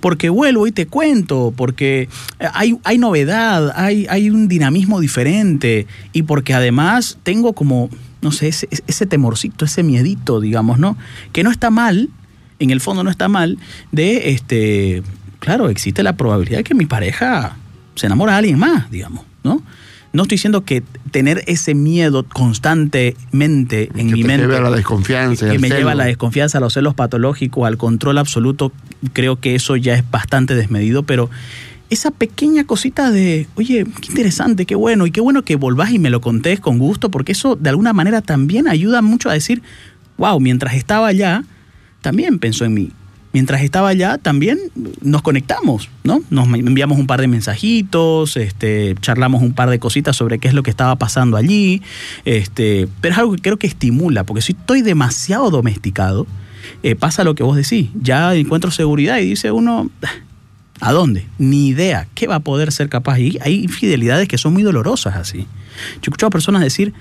porque 0.00 0.30
vuelvo 0.30 0.66
y 0.66 0.72
te 0.72 0.86
cuento, 0.86 1.52
porque 1.54 2.08
hay, 2.54 2.78
hay 2.84 2.98
novedad, 2.98 3.72
hay, 3.76 4.06
hay 4.08 4.30
un 4.30 4.48
dinamismo 4.48 5.00
diferente 5.00 5.86
y 6.12 6.22
porque 6.22 6.54
además 6.54 7.18
tengo 7.22 7.52
como, 7.52 7.90
no 8.20 8.32
sé, 8.32 8.48
ese, 8.48 8.68
ese 8.86 9.06
temorcito, 9.06 9.64
ese 9.64 9.82
miedito, 9.82 10.40
digamos, 10.40 10.78
¿no? 10.78 10.96
Que 11.32 11.42
no 11.42 11.50
está 11.50 11.70
mal, 11.70 12.10
en 12.58 12.70
el 12.70 12.80
fondo 12.80 13.04
no 13.04 13.10
está 13.10 13.28
mal, 13.28 13.58
de, 13.92 14.30
este, 14.30 15.02
claro, 15.38 15.68
existe 15.68 16.02
la 16.02 16.16
probabilidad 16.16 16.58
de 16.58 16.64
que 16.64 16.74
mi 16.74 16.86
pareja 16.86 17.56
se 17.94 18.06
enamora 18.06 18.32
de 18.32 18.38
alguien 18.38 18.58
más, 18.58 18.90
digamos, 18.90 19.24
¿no? 19.44 19.62
No 20.12 20.22
estoy 20.22 20.36
diciendo 20.36 20.64
que 20.64 20.82
tener 21.10 21.44
ese 21.46 21.74
miedo 21.74 22.24
constantemente 22.24 23.90
en 23.94 24.08
que 24.08 24.14
mi 24.14 24.22
te 24.22 24.26
mente. 24.26 24.46
lleve 24.46 24.56
a 24.56 24.60
la 24.62 24.70
desconfianza 24.70 25.46
y 25.48 25.50
que 25.52 25.58
me 25.58 25.68
lleva 25.68 25.92
a 25.92 25.94
la 25.94 26.06
desconfianza, 26.06 26.58
a 26.58 26.60
los 26.62 26.72
celos 26.72 26.94
patológicos, 26.94 27.66
al 27.66 27.76
control 27.76 28.16
absoluto. 28.16 28.72
Creo 29.12 29.38
que 29.38 29.54
eso 29.54 29.76
ya 29.76 29.94
es 29.94 30.10
bastante 30.10 30.54
desmedido, 30.54 31.02
pero 31.02 31.28
esa 31.90 32.10
pequeña 32.10 32.64
cosita 32.64 33.10
de, 33.10 33.46
oye, 33.56 33.84
qué 34.00 34.08
interesante, 34.08 34.66
qué 34.66 34.74
bueno, 34.74 35.06
y 35.06 35.10
qué 35.10 35.20
bueno 35.20 35.42
que 35.42 35.56
volvás 35.56 35.90
y 35.90 35.98
me 35.98 36.10
lo 36.10 36.20
contés 36.20 36.60
con 36.60 36.78
gusto, 36.78 37.10
porque 37.10 37.32
eso 37.32 37.56
de 37.56 37.70
alguna 37.70 37.92
manera 37.92 38.20
también 38.20 38.68
ayuda 38.68 39.02
mucho 39.02 39.30
a 39.30 39.32
decir, 39.32 39.62
wow, 40.18 40.38
mientras 40.40 40.74
estaba 40.74 41.08
allá, 41.08 41.44
también 42.02 42.38
pensó 42.38 42.64
en 42.64 42.74
mí. 42.74 42.90
Mientras 43.32 43.62
estaba 43.62 43.88
allá, 43.88 44.16
también 44.16 44.58
nos 45.02 45.20
conectamos, 45.20 45.90
¿no? 46.02 46.22
Nos 46.30 46.46
enviamos 46.48 46.98
un 46.98 47.06
par 47.06 47.20
de 47.20 47.28
mensajitos, 47.28 48.38
este, 48.38 48.94
charlamos 49.00 49.42
un 49.42 49.52
par 49.52 49.68
de 49.68 49.78
cositas 49.78 50.16
sobre 50.16 50.38
qué 50.38 50.48
es 50.48 50.54
lo 50.54 50.62
que 50.62 50.70
estaba 50.70 50.96
pasando 50.96 51.36
allí, 51.36 51.82
este, 52.24 52.88
pero 53.02 53.12
es 53.12 53.18
algo 53.18 53.32
que 53.34 53.42
creo 53.42 53.58
que 53.58 53.66
estimula, 53.66 54.24
porque 54.24 54.40
si 54.40 54.52
estoy 54.52 54.80
demasiado 54.80 55.50
domesticado, 55.50 56.26
eh, 56.82 56.94
pasa 56.94 57.22
lo 57.22 57.34
que 57.34 57.42
vos 57.42 57.56
decís, 57.56 57.90
ya 58.00 58.34
encuentro 58.34 58.70
seguridad 58.70 59.18
y 59.18 59.26
dice 59.26 59.52
uno, 59.52 59.90
¿a 60.80 60.92
dónde? 60.92 61.26
Ni 61.38 61.68
idea, 61.68 62.08
¿qué 62.14 62.26
va 62.26 62.36
a 62.36 62.40
poder 62.40 62.72
ser 62.72 62.88
capaz? 62.88 63.18
Y 63.18 63.38
hay 63.40 63.64
infidelidades 63.64 64.28
que 64.28 64.38
son 64.38 64.52
muy 64.52 64.62
dolorosas 64.62 65.16
así. 65.16 65.38
Yo 65.38 65.44
he 65.44 66.00
escuchado 66.06 66.28
a 66.28 66.30
personas 66.30 66.62
decir, 66.62 66.94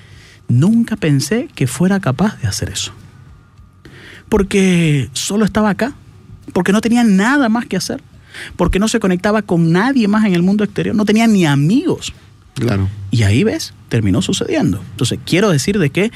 nunca 0.47 0.95
pensé 0.95 1.49
que 1.55 1.67
fuera 1.67 1.99
capaz 1.99 2.39
de 2.41 2.47
hacer 2.47 2.69
eso 2.69 2.93
porque 4.29 5.09
solo 5.13 5.45
estaba 5.45 5.69
acá, 5.69 5.93
porque 6.53 6.71
no 6.71 6.81
tenía 6.81 7.03
nada 7.03 7.49
más 7.49 7.65
que 7.65 7.77
hacer, 7.77 8.01
porque 8.55 8.79
no 8.79 8.87
se 8.87 8.99
conectaba 8.99 9.41
con 9.41 9.71
nadie 9.71 10.07
más 10.07 10.25
en 10.25 10.33
el 10.33 10.43
mundo 10.43 10.63
exterior, 10.63 10.95
no 10.95 11.05
tenía 11.05 11.27
ni 11.27 11.45
amigos. 11.45 12.13
Claro. 12.55 12.89
Y 13.11 13.23
ahí 13.23 13.43
ves, 13.43 13.73
terminó 13.89 14.21
sucediendo. 14.21 14.81
Entonces, 14.91 15.19
quiero 15.25 15.49
decir 15.49 15.77
de 15.77 15.89
que 15.89 16.11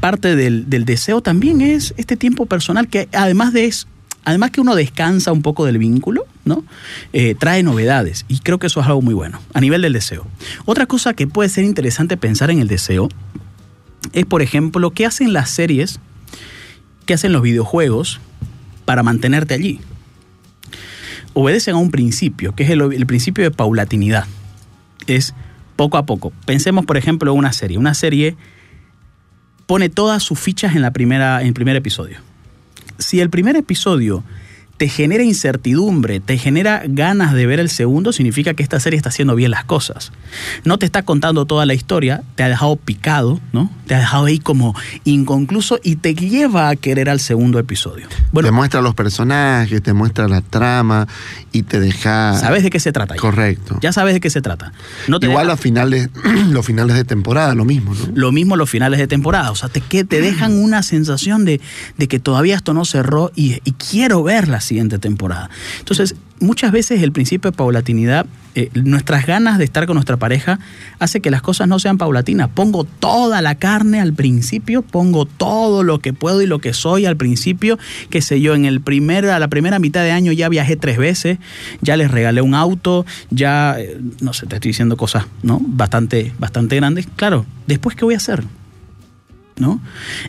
parte 0.00 0.36
del, 0.36 0.68
del 0.68 0.84
deseo 0.84 1.22
también 1.22 1.60
es 1.60 1.94
este 1.96 2.16
tiempo 2.16 2.46
personal 2.46 2.88
que 2.88 3.08
además 3.12 3.52
de 3.52 3.66
es, 3.66 3.86
además 4.24 4.50
que 4.50 4.60
uno 4.60 4.74
descansa 4.74 5.32
un 5.32 5.42
poco 5.42 5.64
del 5.66 5.78
vínculo, 5.78 6.26
¿no? 6.44 6.64
Eh, 7.12 7.34
trae 7.38 7.62
novedades 7.62 8.24
y 8.28 8.38
creo 8.38 8.58
que 8.58 8.66
eso 8.66 8.80
es 8.80 8.86
algo 8.86 9.02
muy 9.02 9.14
bueno 9.14 9.40
a 9.54 9.60
nivel 9.60 9.82
del 9.82 9.92
deseo. 9.92 10.26
Otra 10.64 10.86
cosa 10.86 11.14
que 11.14 11.26
puede 11.26 11.48
ser 11.48 11.64
interesante 11.64 12.16
pensar 12.16 12.50
en 12.50 12.60
el 12.60 12.68
deseo 12.68 13.08
es, 14.12 14.26
por 14.26 14.42
ejemplo, 14.42 14.90
qué 14.90 15.06
hacen 15.06 15.32
las 15.32 15.50
series, 15.50 16.00
qué 17.06 17.14
hacen 17.14 17.32
los 17.32 17.42
videojuegos 17.42 18.20
para 18.84 19.02
mantenerte 19.02 19.54
allí. 19.54 19.80
Obedecen 21.34 21.74
a 21.74 21.78
un 21.78 21.90
principio, 21.90 22.54
que 22.54 22.64
es 22.64 22.70
el, 22.70 23.06
principio 23.06 23.44
de 23.44 23.50
paulatinidad. 23.50 24.26
Es 25.06 25.34
poco 25.76 25.96
a 25.96 26.04
poco. 26.04 26.32
Pensemos, 26.44 26.84
por 26.84 26.96
ejemplo, 26.96 27.32
en 27.32 27.38
una 27.38 27.52
serie. 27.52 27.78
Una 27.78 27.94
serie 27.94 28.36
pone 29.66 29.88
todas 29.88 30.22
sus 30.22 30.38
fichas 30.38 30.76
en, 30.76 30.82
la 30.82 30.90
primera, 30.90 31.40
en 31.40 31.48
el 31.48 31.54
primer 31.54 31.76
episodio. 31.76 32.18
Si 32.98 33.20
el 33.20 33.30
primer 33.30 33.56
episodio 33.56 34.22
te 34.76 34.88
genera 34.88 35.22
incertidumbre, 35.22 36.18
te 36.20 36.38
genera 36.38 36.82
ganas 36.86 37.34
de 37.34 37.46
ver 37.46 37.60
el 37.60 37.68
segundo, 37.68 38.12
significa 38.12 38.54
que 38.54 38.62
esta 38.64 38.80
serie 38.80 38.96
está 38.96 39.10
haciendo 39.10 39.36
bien 39.36 39.50
las 39.52 39.64
cosas. 39.64 40.10
No 40.64 40.78
te 40.78 40.86
está 40.86 41.02
contando 41.02 41.44
toda 41.44 41.66
la 41.66 41.74
historia, 41.74 42.22
te 42.34 42.42
ha 42.42 42.48
dejado 42.48 42.74
picado, 42.76 43.40
¿no? 43.52 43.70
Te 43.86 43.94
ha 43.94 43.98
dejado 43.98 44.24
ahí 44.24 44.38
como 44.40 44.74
inconcluso 45.04 45.78
y 45.84 45.96
te 45.96 46.14
lleva 46.14 46.68
a 46.68 46.76
querer 46.76 47.08
al 47.10 47.20
segundo 47.20 47.58
episodio. 47.58 48.06
Bueno, 48.32 48.48
te 48.48 48.52
muestra 48.52 48.80
los 48.80 48.94
personajes, 48.94 49.82
te 49.82 49.92
muestra 49.92 50.26
la 50.26 50.40
trama 50.40 51.06
y 51.52 51.62
te 51.62 51.78
deja. 51.78 52.36
sabes 52.38 52.62
de 52.62 52.70
qué 52.70 52.80
se 52.80 52.90
trata. 52.92 53.14
ya. 53.14 53.20
Correcto. 53.20 53.78
Ya 53.82 53.92
sabes 53.92 54.14
de 54.14 54.20
qué 54.20 54.30
se 54.30 54.40
trata. 54.40 54.72
No 55.06 55.20
te 55.20 55.26
Igual 55.26 55.44
deja- 55.46 55.52
los 55.52 55.60
finales, 55.60 56.08
los 56.50 56.64
finales 56.66 56.96
de 56.96 57.04
temporada, 57.04 57.54
lo 57.54 57.64
mismo, 57.64 57.94
¿no? 57.94 58.00
Lo 58.14 58.32
mismo 58.32 58.56
los 58.56 58.70
finales 58.70 58.98
de 58.98 59.06
temporada. 59.06 59.50
O 59.50 59.54
sea, 59.54 59.68
te, 59.68 59.80
que 59.80 60.04
te 60.04 60.20
dejan 60.20 60.52
una 60.56 60.82
sensación 60.82 61.44
de, 61.44 61.60
de 61.98 62.08
que 62.08 62.18
todavía 62.18 62.56
esto 62.56 62.74
no 62.74 62.84
cerró 62.84 63.30
y, 63.36 63.58
y 63.64 63.72
quiero 63.72 64.22
ver 64.22 64.48
la 64.48 64.60
siguiente 64.62 64.98
temporada. 64.98 65.50
Entonces, 65.78 66.14
muchas 66.40 66.72
veces 66.72 67.02
el 67.02 67.12
principio 67.12 67.50
de 67.50 67.56
paulatinidad, 67.56 68.26
eh, 68.54 68.70
nuestras 68.74 69.26
ganas 69.26 69.58
de 69.58 69.64
estar 69.64 69.86
con 69.86 69.94
nuestra 69.94 70.16
pareja, 70.16 70.58
hace 70.98 71.20
que 71.20 71.30
las 71.30 71.42
cosas 71.42 71.68
no 71.68 71.78
sean 71.78 71.98
paulatinas. 71.98 72.48
Pongo 72.48 72.84
toda 72.84 73.40
la 73.42 73.54
carne 73.54 74.00
al 74.00 74.12
principio, 74.12 74.82
pongo 74.82 75.24
todo 75.24 75.82
lo 75.82 76.00
que 76.00 76.12
puedo 76.12 76.42
y 76.42 76.46
lo 76.46 76.58
que 76.58 76.72
soy 76.72 77.06
al 77.06 77.16
principio, 77.16 77.78
qué 78.10 78.20
sé 78.20 78.40
yo, 78.40 78.54
en 78.54 78.64
el 78.64 78.80
primer, 78.80 79.26
a 79.26 79.38
la 79.38 79.48
primera 79.48 79.78
mitad 79.78 80.02
de 80.02 80.10
año 80.10 80.32
ya 80.32 80.48
viajé 80.48 80.76
tres 80.76 80.98
veces, 80.98 81.38
ya 81.80 81.96
les 81.96 82.10
regalé 82.10 82.42
un 82.42 82.54
auto, 82.54 83.06
ya, 83.30 83.76
eh, 83.78 83.98
no 84.20 84.32
sé, 84.32 84.46
te 84.46 84.56
estoy 84.56 84.70
diciendo 84.70 84.96
cosas, 84.96 85.26
¿no? 85.42 85.60
Bastante, 85.64 86.32
bastante 86.38 86.76
grandes. 86.76 87.06
Claro, 87.16 87.46
después, 87.66 87.96
¿qué 87.96 88.04
voy 88.04 88.14
a 88.14 88.18
hacer? 88.18 88.44
¿no? 89.56 89.80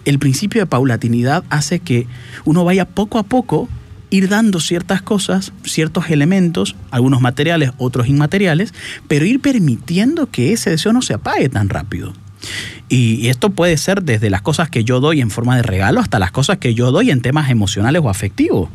El 0.06 0.20
principio 0.20 0.62
de 0.62 0.66
paulatinidad 0.66 1.44
hace 1.50 1.80
que 1.80 2.08
uno 2.46 2.64
vaya 2.66 2.86
poco 2.86 3.18
a 3.18 3.24
poco 3.24 3.70
ir 4.14 4.30
dando 4.30 4.60
ciertas 4.60 5.02
cosas, 5.02 5.54
ciertos 5.64 6.12
elementos, 6.12 6.76
algunos 6.92 7.20
materiales, 7.20 7.72
otros 7.80 8.08
inmateriales, 8.08 8.72
pero 9.08 9.26
ir 9.26 9.40
permitiendo 9.40 10.28
que 10.28 10.54
ese 10.54 10.70
deseo 10.70 10.94
no 10.94 11.02
se 11.02 11.16
apague 11.16 11.50
tan 11.50 11.68
rápido. 11.68 12.14
Y 12.90 13.14
y 13.24 13.30
esto 13.30 13.52
puede 13.52 13.78
ser 13.78 14.04
desde 14.04 14.30
las 14.30 14.42
cosas 14.42 14.70
que 14.70 14.84
yo 14.84 15.00
doy 15.00 15.22
en 15.22 15.30
forma 15.30 15.56
de 15.56 15.62
regalo 15.64 16.00
hasta 16.02 16.20
las 16.20 16.32
cosas 16.32 16.58
que 16.58 16.74
yo 16.74 16.92
doy 16.92 17.10
en 17.12 17.22
temas 17.22 17.50
emocionales 17.50 18.02
o 18.04 18.10
afectivos. 18.10 18.70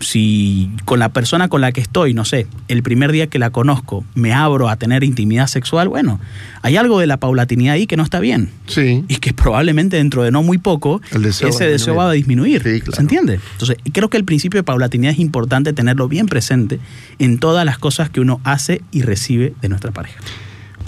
Si 0.00 0.70
con 0.84 0.98
la 0.98 1.08
persona 1.10 1.48
con 1.48 1.60
la 1.60 1.72
que 1.72 1.80
estoy, 1.80 2.12
no 2.14 2.24
sé, 2.24 2.46
el 2.68 2.82
primer 2.82 3.12
día 3.12 3.28
que 3.28 3.38
la 3.38 3.50
conozco, 3.50 4.04
me 4.14 4.32
abro 4.32 4.68
a 4.68 4.76
tener 4.76 5.04
intimidad 5.04 5.46
sexual, 5.46 5.88
bueno, 5.88 6.20
hay 6.62 6.76
algo 6.76 6.98
de 7.00 7.06
la 7.06 7.16
paulatinidad 7.18 7.74
ahí 7.74 7.86
que 7.86 7.96
no 7.96 8.02
está 8.02 8.20
bien 8.20 8.50
Sí. 8.66 9.04
y 9.08 9.16
que 9.16 9.32
probablemente 9.32 9.96
dentro 9.96 10.22
de 10.22 10.30
no 10.30 10.42
muy 10.42 10.58
poco 10.58 11.00
deseo 11.12 11.48
ese 11.48 11.64
va 11.64 11.70
deseo 11.70 11.94
va 11.94 12.10
a 12.10 12.12
disminuir. 12.12 12.62
Sí, 12.62 12.80
claro. 12.80 12.96
¿Se 12.96 13.02
entiende? 13.02 13.40
Entonces, 13.52 13.76
creo 13.92 14.10
que 14.10 14.16
el 14.16 14.24
principio 14.24 14.58
de 14.58 14.64
paulatinidad 14.64 15.12
es 15.12 15.18
importante 15.18 15.72
tenerlo 15.72 16.08
bien 16.08 16.26
presente 16.26 16.80
en 17.18 17.38
todas 17.38 17.64
las 17.64 17.78
cosas 17.78 18.10
que 18.10 18.20
uno 18.20 18.40
hace 18.44 18.82
y 18.92 19.02
recibe 19.02 19.54
de 19.62 19.68
nuestra 19.68 19.92
pareja. 19.92 20.18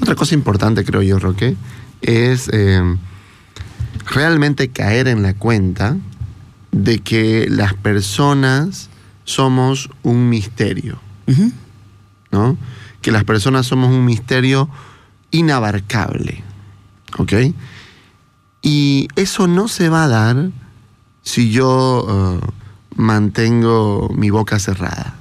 Otra 0.01 0.15
cosa 0.15 0.35
importante, 0.35 0.85
creo 0.85 1.03
yo, 1.03 1.19
Roque, 1.19 1.57
es 2.03 2.49
eh, 2.53 2.83
realmente 4.07 4.69
caer 4.69 5.09
en 5.09 5.23
la 5.23 5.35
cuenta 5.35 5.97
de 6.73 6.99
que 7.01 7.47
las 7.49 7.75
personas 7.75 8.91
somos 9.25 9.91
un 10.03 10.29
misterio. 10.29 10.99
¿no? 12.31 12.57
Que 13.03 13.11
las 13.11 13.25
personas 13.25 13.67
somos 13.67 13.91
un 13.91 14.05
misterio 14.05 14.69
inabarcable, 15.31 16.43
¿ok? 17.19 17.33
Y 18.63 19.09
eso 19.17 19.47
no 19.47 19.69
se 19.69 19.89
va 19.89 20.05
a 20.05 20.09
dar 20.09 20.51
si 21.23 21.51
yo 21.51 22.41
eh, 22.43 22.47
mantengo 22.97 24.11
mi 24.15 24.31
boca 24.31 24.59
cerrada. 24.59 25.17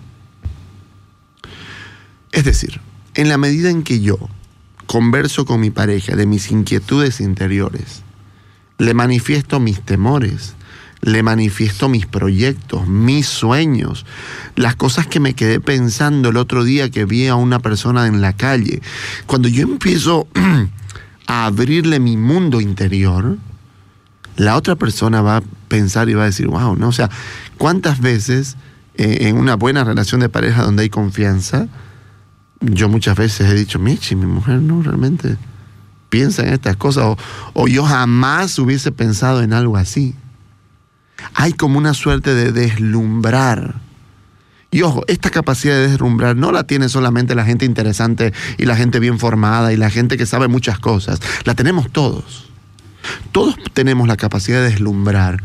Es 2.31 2.43
decir, 2.43 2.81
en 3.13 3.29
la 3.29 3.37
medida 3.37 3.69
en 3.69 3.83
que 3.83 4.01
yo 4.01 4.17
converso 4.85 5.45
con 5.45 5.59
mi 5.59 5.69
pareja 5.69 6.15
de 6.15 6.25
mis 6.25 6.51
inquietudes 6.51 7.19
interiores, 7.21 8.03
le 8.77 8.93
manifiesto 8.93 9.59
mis 9.59 9.81
temores, 9.81 10.55
le 11.01 11.23
manifiesto 11.23 11.87
mis 11.87 12.05
proyectos, 12.05 12.87
mis 12.87 13.27
sueños, 13.27 14.05
las 14.55 14.75
cosas 14.75 15.07
que 15.07 15.19
me 15.19 15.33
quedé 15.33 15.59
pensando 15.59 16.29
el 16.29 16.37
otro 16.37 16.63
día 16.63 16.89
que 16.89 17.05
vi 17.05 17.27
a 17.27 17.35
una 17.35 17.59
persona 17.59 18.07
en 18.07 18.21
la 18.21 18.33
calle. 18.33 18.81
Cuando 19.25 19.47
yo 19.47 19.63
empiezo 19.63 20.27
a 21.27 21.45
abrirle 21.45 21.99
mi 21.99 22.17
mundo 22.17 22.59
interior, 22.59 23.37
la 24.35 24.57
otra 24.57 24.75
persona 24.75 25.21
va 25.21 25.37
a 25.37 25.43
pensar 25.67 26.09
y 26.09 26.13
va 26.13 26.23
a 26.23 26.27
decir, 26.27 26.47
wow, 26.47 26.75
¿no? 26.75 26.89
O 26.89 26.91
sea, 26.91 27.09
¿cuántas 27.57 28.01
veces 28.01 28.57
eh, 28.97 29.27
en 29.27 29.37
una 29.37 29.55
buena 29.55 29.83
relación 29.83 30.21
de 30.21 30.29
pareja 30.29 30.63
donde 30.63 30.83
hay 30.83 30.89
confianza, 30.89 31.67
yo 32.71 32.89
muchas 32.89 33.17
veces 33.17 33.49
he 33.49 33.53
dicho, 33.53 33.79
Michi, 33.79 34.15
mi 34.15 34.25
mujer 34.25 34.61
no 34.61 34.81
realmente 34.81 35.37
piensa 36.09 36.43
en 36.43 36.53
estas 36.53 36.77
cosas, 36.77 37.05
o, 37.05 37.17
o 37.53 37.67
yo 37.67 37.83
jamás 37.83 38.57
hubiese 38.59 38.91
pensado 38.91 39.41
en 39.41 39.53
algo 39.53 39.77
así. 39.77 40.15
Hay 41.33 41.53
como 41.53 41.77
una 41.77 41.93
suerte 41.93 42.33
de 42.33 42.51
deslumbrar. 42.51 43.75
Y 44.71 44.81
ojo, 44.81 45.03
esta 45.07 45.29
capacidad 45.29 45.75
de 45.75 45.89
deslumbrar 45.89 46.35
no 46.35 46.51
la 46.51 46.65
tiene 46.65 46.89
solamente 46.89 47.35
la 47.35 47.45
gente 47.45 47.65
interesante 47.65 48.33
y 48.57 48.65
la 48.65 48.75
gente 48.75 48.99
bien 48.99 49.19
formada 49.19 49.71
y 49.71 49.77
la 49.77 49.89
gente 49.89 50.17
que 50.17 50.25
sabe 50.25 50.47
muchas 50.47 50.79
cosas. 50.79 51.19
La 51.45 51.53
tenemos 51.53 51.91
todos. 51.91 52.49
Todos 53.31 53.55
tenemos 53.73 54.07
la 54.07 54.17
capacidad 54.17 54.59
de 54.61 54.71
deslumbrar, 54.71 55.43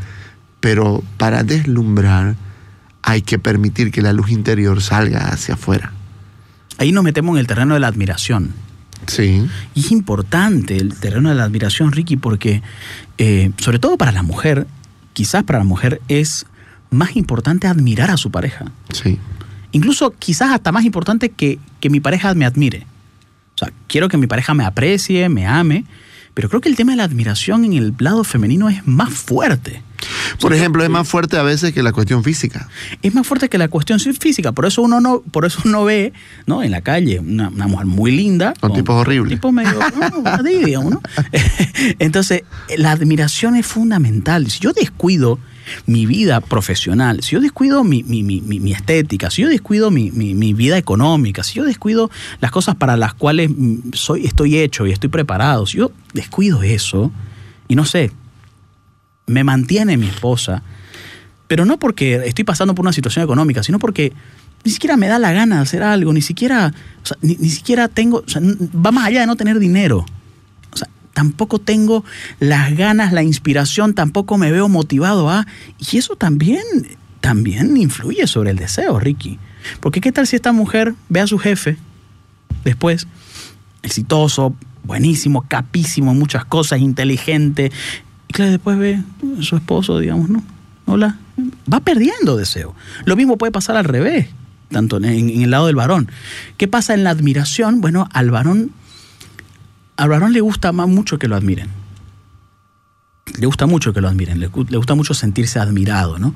pero 0.60 1.02
para 1.16 1.42
deslumbrar 1.44 2.36
hay 3.02 3.22
que 3.22 3.38
permitir 3.38 3.90
que 3.90 4.02
la 4.02 4.12
luz 4.12 4.30
interior 4.30 4.82
salga 4.82 5.28
hacia 5.28 5.54
afuera. 5.54 5.92
Ahí 6.80 6.92
nos 6.92 7.04
metemos 7.04 7.34
en 7.34 7.40
el 7.40 7.46
terreno 7.46 7.74
de 7.74 7.80
la 7.80 7.88
admiración. 7.88 8.54
Sí. 9.06 9.46
Y 9.74 9.80
es 9.80 9.92
importante 9.92 10.78
el 10.78 10.98
terreno 10.98 11.28
de 11.28 11.34
la 11.34 11.44
admiración, 11.44 11.92
Ricky, 11.92 12.16
porque 12.16 12.62
eh, 13.18 13.50
sobre 13.58 13.78
todo 13.78 13.98
para 13.98 14.12
la 14.12 14.22
mujer, 14.22 14.66
quizás 15.12 15.44
para 15.44 15.58
la 15.58 15.66
mujer 15.66 16.00
es 16.08 16.46
más 16.88 17.16
importante 17.16 17.66
admirar 17.66 18.10
a 18.10 18.16
su 18.16 18.30
pareja. 18.30 18.72
Sí. 18.94 19.18
Incluso 19.72 20.14
quizás 20.18 20.52
hasta 20.52 20.72
más 20.72 20.86
importante 20.86 21.28
que, 21.28 21.58
que 21.80 21.90
mi 21.90 22.00
pareja 22.00 22.32
me 22.34 22.46
admire. 22.46 22.86
O 23.56 23.58
sea, 23.58 23.70
quiero 23.86 24.08
que 24.08 24.16
mi 24.16 24.26
pareja 24.26 24.54
me 24.54 24.64
aprecie, 24.64 25.28
me 25.28 25.46
ame, 25.46 25.84
pero 26.34 26.48
creo 26.48 26.60
que 26.60 26.68
el 26.68 26.76
tema 26.76 26.92
de 26.92 26.96
la 26.96 27.04
admiración 27.04 27.64
en 27.64 27.72
el 27.74 27.94
lado 27.98 28.24
femenino 28.24 28.68
es 28.68 28.86
más 28.86 29.10
fuerte. 29.10 29.82
Por 30.40 30.54
ejemplo, 30.54 30.82
es 30.82 30.90
más 30.90 31.06
fuerte 31.06 31.36
a 31.36 31.42
veces 31.42 31.72
que 31.72 31.82
la 31.82 31.92
cuestión 31.92 32.24
física. 32.24 32.68
Es 33.02 33.14
más 33.14 33.26
fuerte 33.26 33.48
que 33.48 33.58
la 33.58 33.68
cuestión 33.68 34.00
física. 34.00 34.52
Por 34.52 34.66
eso 34.66 34.82
uno 34.82 35.00
no, 35.00 35.20
por 35.20 35.44
eso 35.44 35.60
uno 35.64 35.84
ve, 35.84 36.12
¿no? 36.46 36.62
En 36.62 36.70
la 36.70 36.80
calle, 36.80 37.18
una, 37.18 37.48
una 37.48 37.66
mujer 37.66 37.86
muy 37.86 38.10
linda. 38.10 38.54
Con, 38.60 38.72
tipos 38.72 38.96
horribles. 38.96 39.34
Tipos 39.34 39.52
medio, 39.52 39.72
¿no? 40.82 40.90
¿no? 40.90 41.02
Entonces, 41.98 42.44
la 42.76 42.92
admiración 42.92 43.56
es 43.56 43.66
fundamental. 43.66 44.50
Si 44.50 44.60
yo 44.60 44.72
descuido 44.72 45.38
mi 45.86 46.06
vida 46.06 46.40
profesional, 46.40 47.22
si 47.22 47.32
yo 47.32 47.40
descuido 47.40 47.84
mi, 47.84 48.02
mi, 48.02 48.22
mi, 48.22 48.40
mi 48.40 48.72
estética, 48.72 49.30
si 49.30 49.42
yo 49.42 49.48
descuido 49.48 49.90
mi, 49.90 50.10
vida 50.54 50.78
económica, 50.78 51.42
si 51.42 51.54
yo 51.54 51.64
descuido 51.64 52.10
las 52.40 52.50
cosas 52.50 52.74
para 52.76 52.96
las 52.96 53.14
cuales 53.14 53.50
soy, 53.92 54.26
estoy 54.26 54.58
hecho 54.58 54.86
y 54.86 54.92
estoy 54.92 55.08
preparado, 55.08 55.66
si 55.66 55.78
yo 55.78 55.92
descuido 56.12 56.62
eso, 56.62 57.12
y 57.68 57.76
no 57.76 57.84
sé, 57.84 58.10
me 59.26 59.44
mantiene 59.44 59.96
mi 59.96 60.06
esposa, 60.06 60.62
pero 61.46 61.64
no 61.64 61.78
porque 61.78 62.22
estoy 62.26 62.44
pasando 62.44 62.74
por 62.74 62.84
una 62.84 62.92
situación 62.92 63.24
económica, 63.24 63.62
sino 63.62 63.78
porque 63.78 64.12
ni 64.64 64.70
siquiera 64.70 64.96
me 64.96 65.08
da 65.08 65.18
la 65.18 65.32
gana 65.32 65.56
de 65.56 65.62
hacer 65.62 65.82
algo, 65.82 66.12
ni 66.12 66.22
siquiera, 66.22 66.72
ni, 67.22 67.36
siquiera 67.48 67.88
tengo, 67.88 68.24
va 68.74 68.92
más 68.92 69.06
allá 69.06 69.20
de 69.20 69.26
no 69.26 69.36
tener 69.36 69.58
dinero. 69.58 70.04
Tampoco 71.14 71.58
tengo 71.58 72.04
las 72.38 72.76
ganas, 72.76 73.12
la 73.12 73.22
inspiración, 73.22 73.94
tampoco 73.94 74.38
me 74.38 74.50
veo 74.52 74.68
motivado 74.68 75.28
a... 75.28 75.46
Y 75.78 75.98
eso 75.98 76.16
también, 76.16 76.62
también 77.20 77.76
influye 77.76 78.26
sobre 78.26 78.50
el 78.50 78.56
deseo, 78.56 78.98
Ricky. 78.98 79.38
Porque 79.80 80.00
qué 80.00 80.12
tal 80.12 80.26
si 80.26 80.36
esta 80.36 80.52
mujer 80.52 80.94
ve 81.08 81.20
a 81.20 81.26
su 81.26 81.38
jefe 81.38 81.76
después, 82.64 83.06
exitoso, 83.82 84.54
buenísimo, 84.84 85.44
capísimo 85.48 86.14
muchas 86.14 86.44
cosas, 86.44 86.80
inteligente, 86.80 87.72
y 88.28 88.32
claro, 88.32 88.52
después 88.52 88.78
ve 88.78 89.02
a 89.38 89.42
su 89.42 89.56
esposo, 89.56 89.98
digamos, 89.98 90.28
¿no? 90.28 90.42
Hola. 90.86 91.18
Va 91.72 91.80
perdiendo 91.80 92.36
deseo. 92.36 92.74
Lo 93.04 93.16
mismo 93.16 93.38
puede 93.38 93.50
pasar 93.50 93.76
al 93.76 93.84
revés, 93.84 94.28
tanto 94.70 94.98
en, 94.98 95.04
en 95.04 95.42
el 95.42 95.50
lado 95.50 95.66
del 95.66 95.76
varón. 95.76 96.10
¿Qué 96.58 96.68
pasa 96.68 96.94
en 96.94 97.02
la 97.02 97.10
admiración? 97.10 97.80
Bueno, 97.80 98.08
al 98.12 98.30
varón, 98.30 98.72
al 100.00 100.08
varón 100.08 100.32
le 100.32 100.40
gusta 100.40 100.72
más 100.72 100.88
mucho 100.88 101.18
que 101.18 101.28
lo 101.28 101.36
admiren. 101.36 101.68
Le 103.38 103.46
gusta 103.46 103.66
mucho 103.66 103.92
que 103.92 104.00
lo 104.00 104.08
admiren, 104.08 104.40
le, 104.40 104.48
le 104.68 104.76
gusta 104.78 104.94
mucho 104.94 105.12
sentirse 105.12 105.58
admirado, 105.58 106.18
¿no? 106.18 106.34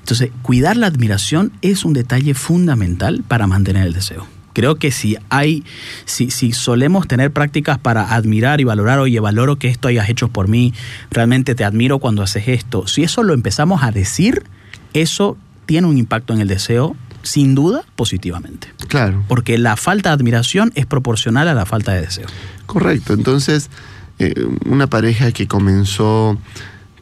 Entonces, 0.00 0.30
cuidar 0.42 0.76
la 0.76 0.86
admiración 0.86 1.50
es 1.62 1.86
un 1.86 1.94
detalle 1.94 2.34
fundamental 2.34 3.24
para 3.26 3.46
mantener 3.46 3.86
el 3.86 3.94
deseo. 3.94 4.26
Creo 4.52 4.76
que 4.76 4.90
si 4.90 5.16
hay, 5.30 5.64
si, 6.04 6.30
si 6.30 6.52
solemos 6.52 7.08
tener 7.08 7.32
prácticas 7.32 7.78
para 7.78 8.14
admirar 8.14 8.60
y 8.60 8.64
valorar, 8.64 8.98
oye, 8.98 9.18
valoro 9.18 9.56
que 9.56 9.68
esto 9.68 9.88
hayas 9.88 10.10
hecho 10.10 10.28
por 10.28 10.46
mí, 10.46 10.74
realmente 11.10 11.54
te 11.54 11.64
admiro 11.64 11.98
cuando 11.98 12.22
haces 12.22 12.48
esto, 12.48 12.86
si 12.86 13.02
eso 13.02 13.22
lo 13.22 13.32
empezamos 13.32 13.82
a 13.82 13.92
decir, 13.92 14.44
eso 14.92 15.38
tiene 15.64 15.86
un 15.86 15.96
impacto 15.96 16.34
en 16.34 16.40
el 16.40 16.48
deseo, 16.48 16.96
sin 17.26 17.54
duda, 17.54 17.84
positivamente. 17.96 18.68
Claro. 18.88 19.24
Porque 19.28 19.58
la 19.58 19.76
falta 19.76 20.10
de 20.10 20.14
admiración 20.14 20.72
es 20.74 20.86
proporcional 20.86 21.48
a 21.48 21.54
la 21.54 21.66
falta 21.66 21.92
de 21.92 22.02
deseo. 22.02 22.26
Correcto. 22.66 23.12
Entonces, 23.12 23.70
eh, 24.18 24.34
una 24.64 24.86
pareja 24.86 25.32
que 25.32 25.46
comenzó 25.46 26.38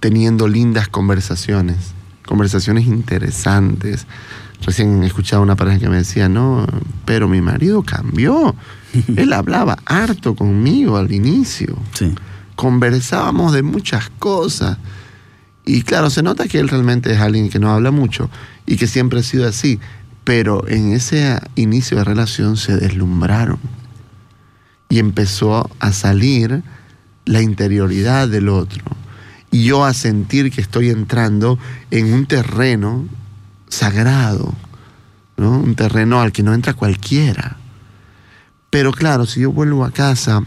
teniendo 0.01 0.49
lindas 0.49 0.89
conversaciones, 0.89 1.77
conversaciones 2.27 2.87
interesantes, 2.87 4.07
Recién 4.65 5.03
escuchaba 5.03 5.43
una 5.43 5.57
pareja 5.57 5.79
que 5.79 5.89
me 5.89 5.97
decía, 5.97 6.29
no, 6.29 6.67
pero 7.05 7.29
mi 7.29 7.41
marido 7.41 7.83
cambió. 7.83 8.55
Él 9.17 9.33
hablaba 9.33 9.79
harto 9.85 10.35
conmigo 10.35 10.97
al 10.97 11.13
inicio. 11.13 11.77
Sí. 11.93 12.15
Conversábamos 12.57 13.53
de 13.53 13.63
muchas 13.63 14.11
cosas. 14.19 14.79
Y 15.67 15.83
claro, 15.83 16.09
se 16.09 16.23
nota 16.23 16.47
que 16.47 16.61
él 16.61 16.69
realmente 16.69 17.11
es 17.11 17.21
alguien 17.21 17.49
que 17.49 17.59
no 17.59 17.73
habla 17.73 17.91
mucho 17.91 18.29
y 18.67 18.77
que 18.77 18.87
siempre 18.87 19.21
ha 19.21 19.23
sido 19.23 19.49
así. 19.49 19.81
Pero 20.25 20.67
en 20.69 20.93
ese 20.93 21.39
inicio 21.55 21.99
de 21.99 22.05
relación 22.05 22.57
se 22.57 22.77
deslumbraron. 22.77 23.59
Y 24.89 24.99
empezó 24.99 25.71
a 25.79 25.93
salir 25.93 26.63
la 27.25 27.43
interioridad 27.43 28.29
del 28.29 28.49
otro. 28.49 28.85
Y 29.51 29.65
yo 29.65 29.85
a 29.85 29.95
sentir 29.95 30.51
que 30.51 30.61
estoy 30.61 30.91
entrando 30.91 31.59
en 31.91 32.13
un 32.13 32.27
terreno 32.27 33.07
sagrado, 33.69 34.55
¿no? 35.37 35.59
un 35.59 35.75
terreno 35.75 36.21
al 36.21 36.33
que 36.33 36.43
no 36.43 36.55
entra 36.55 36.75
cualquiera. 36.75 37.57
Pero 38.71 38.93
claro, 38.93 39.27
si 39.27 39.41
yo 39.41 39.53
vuelvo 39.53 39.85
a 39.85 39.93
casa 39.93 40.43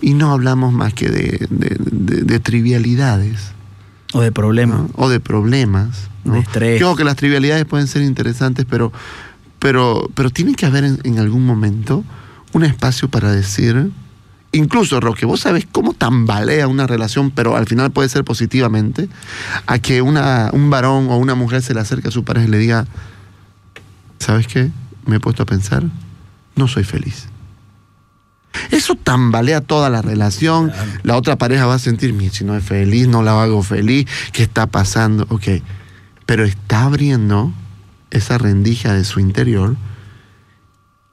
y 0.00 0.14
no 0.14 0.32
hablamos 0.32 0.72
más 0.72 0.94
que 0.94 1.08
de, 1.08 2.40
trivialidades. 2.40 3.52
O 4.12 4.20
de 4.20 4.32
problemas. 4.32 4.82
O 4.94 5.08
de 5.08 5.20
problemas. 5.20 6.10
De 6.24 6.38
estrés. 6.38 6.78
Creo 6.78 6.96
que 6.96 7.04
las 7.04 7.16
trivialidades 7.16 7.64
pueden 7.64 7.86
ser 7.86 8.02
interesantes, 8.02 8.66
pero, 8.68 8.92
pero, 9.58 10.10
pero 10.14 10.30
tiene 10.30 10.54
que 10.54 10.66
haber 10.66 10.84
en 10.84 11.18
algún 11.18 11.44
momento 11.44 12.04
un 12.52 12.64
espacio 12.64 13.08
para 13.08 13.32
decir, 13.32 13.90
incluso 14.52 15.00
Roque, 15.00 15.26
vos 15.26 15.40
sabés 15.40 15.66
cómo 15.70 15.94
tambalea 15.94 16.68
una 16.68 16.86
relación, 16.86 17.30
pero 17.30 17.56
al 17.56 17.66
final 17.66 17.90
puede 17.90 18.08
ser 18.08 18.24
positivamente, 18.24 19.08
a 19.66 19.78
que 19.78 20.02
una, 20.02 20.50
un 20.52 20.70
varón 20.70 21.08
o 21.10 21.16
una 21.16 21.34
mujer 21.34 21.62
se 21.62 21.74
le 21.74 21.80
acerque 21.80 22.08
a 22.08 22.10
su 22.10 22.24
pareja 22.24 22.46
y 22.46 22.50
le 22.50 22.58
diga, 22.58 22.86
¿sabes 24.18 24.46
qué? 24.46 24.70
Me 25.06 25.16
he 25.16 25.20
puesto 25.20 25.42
a 25.42 25.46
pensar, 25.46 25.84
no 26.54 26.68
soy 26.68 26.84
feliz. 26.84 27.28
Eso 28.70 28.94
tambalea 28.94 29.62
toda 29.62 29.88
la 29.88 30.02
relación. 30.02 30.72
La 31.02 31.16
otra 31.16 31.36
pareja 31.36 31.66
va 31.66 31.74
a 31.74 31.78
sentir, 31.78 32.14
si 32.30 32.44
no 32.44 32.54
es 32.54 32.62
feliz, 32.62 33.08
no 33.08 33.22
la 33.22 33.42
hago 33.42 33.62
feliz, 33.62 34.06
¿qué 34.32 34.42
está 34.42 34.66
pasando? 34.66 35.26
Ok, 35.30 35.62
pero 36.26 36.44
está 36.44 36.84
abriendo 36.84 37.52
esa 38.10 38.38
rendija 38.38 38.92
de 38.92 39.04
su 39.04 39.20
interior 39.20 39.76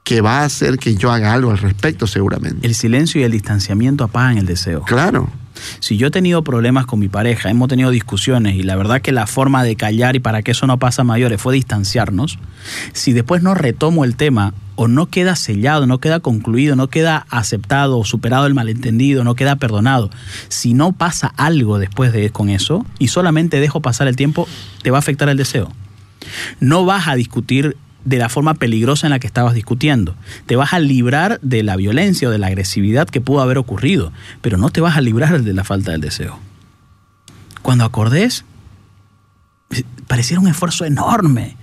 que 0.04 0.20
va 0.20 0.40
a 0.40 0.44
hacer 0.44 0.78
que 0.78 0.96
yo 0.96 1.12
haga 1.12 1.32
algo 1.32 1.50
al 1.50 1.58
respecto 1.58 2.06
seguramente. 2.06 2.66
El 2.66 2.74
silencio 2.74 3.20
y 3.20 3.24
el 3.24 3.32
distanciamiento 3.32 4.04
apagan 4.04 4.38
el 4.38 4.46
deseo. 4.46 4.82
Claro. 4.82 5.30
Si 5.80 5.96
yo 5.96 6.08
he 6.08 6.10
tenido 6.10 6.42
problemas 6.42 6.86
con 6.86 6.98
mi 6.98 7.08
pareja, 7.08 7.50
hemos 7.50 7.68
tenido 7.68 7.90
discusiones 7.90 8.56
y 8.56 8.62
la 8.62 8.76
verdad 8.76 9.00
que 9.00 9.12
la 9.12 9.26
forma 9.26 9.62
de 9.64 9.76
callar 9.76 10.16
y 10.16 10.20
para 10.20 10.42
que 10.42 10.52
eso 10.52 10.66
no 10.66 10.78
pasa 10.78 11.04
mayores 11.04 11.40
fue 11.40 11.54
distanciarnos, 11.54 12.38
si 12.92 13.12
después 13.12 13.42
no 13.42 13.54
retomo 13.54 14.04
el 14.04 14.16
tema 14.16 14.54
o 14.76 14.88
no 14.88 15.06
queda 15.06 15.36
sellado, 15.36 15.86
no 15.86 15.98
queda 15.98 16.20
concluido, 16.20 16.74
no 16.76 16.88
queda 16.88 17.26
aceptado 17.28 17.98
o 17.98 18.04
superado 18.04 18.46
el 18.46 18.54
malentendido, 18.54 19.24
no 19.24 19.34
queda 19.34 19.56
perdonado, 19.56 20.10
si 20.48 20.72
no 20.74 20.92
pasa 20.92 21.32
algo 21.36 21.78
después 21.78 22.12
de 22.12 22.30
con 22.30 22.48
eso 22.48 22.86
y 22.98 23.08
solamente 23.08 23.60
dejo 23.60 23.80
pasar 23.80 24.08
el 24.08 24.16
tiempo, 24.16 24.48
te 24.82 24.90
va 24.90 24.98
a 24.98 25.00
afectar 25.00 25.28
el 25.28 25.36
deseo. 25.36 25.70
No 26.60 26.84
vas 26.84 27.08
a 27.08 27.14
discutir 27.14 27.76
de 28.04 28.18
la 28.18 28.28
forma 28.28 28.54
peligrosa 28.54 29.06
en 29.06 29.10
la 29.10 29.18
que 29.18 29.26
estabas 29.26 29.54
discutiendo. 29.54 30.14
Te 30.46 30.56
vas 30.56 30.72
a 30.72 30.78
librar 30.78 31.38
de 31.42 31.62
la 31.62 31.76
violencia 31.76 32.28
o 32.28 32.30
de 32.30 32.38
la 32.38 32.48
agresividad 32.48 33.08
que 33.08 33.20
pudo 33.20 33.40
haber 33.40 33.58
ocurrido, 33.58 34.12
pero 34.40 34.58
no 34.58 34.70
te 34.70 34.80
vas 34.80 34.96
a 34.96 35.00
librar 35.00 35.42
de 35.42 35.52
la 35.52 35.64
falta 35.64 35.92
del 35.92 36.00
deseo. 36.00 36.38
Cuando 37.62 37.84
acordés, 37.84 38.44
pareciera 40.06 40.40
un 40.40 40.48
esfuerzo 40.48 40.84
enorme 40.84 41.56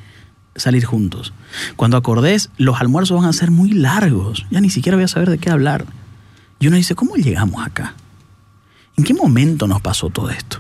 salir 0.56 0.86
juntos. 0.86 1.34
Cuando 1.76 1.98
acordés, 1.98 2.50
los 2.58 2.80
almuerzos 2.82 3.20
van 3.20 3.30
a 3.30 3.34
ser 3.34 3.52
muy 3.52 3.72
largos. 3.72 4.46
Ya 4.50 4.62
ni 4.62 4.70
siquiera 4.70 4.96
voy 4.96 5.06
a 5.06 5.08
saber 5.08 5.30
de 5.30 5.38
qué 5.38 5.50
hablar. 5.50 5.86
Y 6.60 6.68
uno 6.68 6.78
dice, 6.78 6.96
¿cómo 6.96 7.16
llegamos 7.16 7.66
acá? 7.66 7.94
¿En 8.96 9.04
qué 9.04 9.14
momento 9.14 9.68
nos 9.68 9.82
pasó 9.82 10.10
todo 10.10 10.30
esto? 10.30 10.60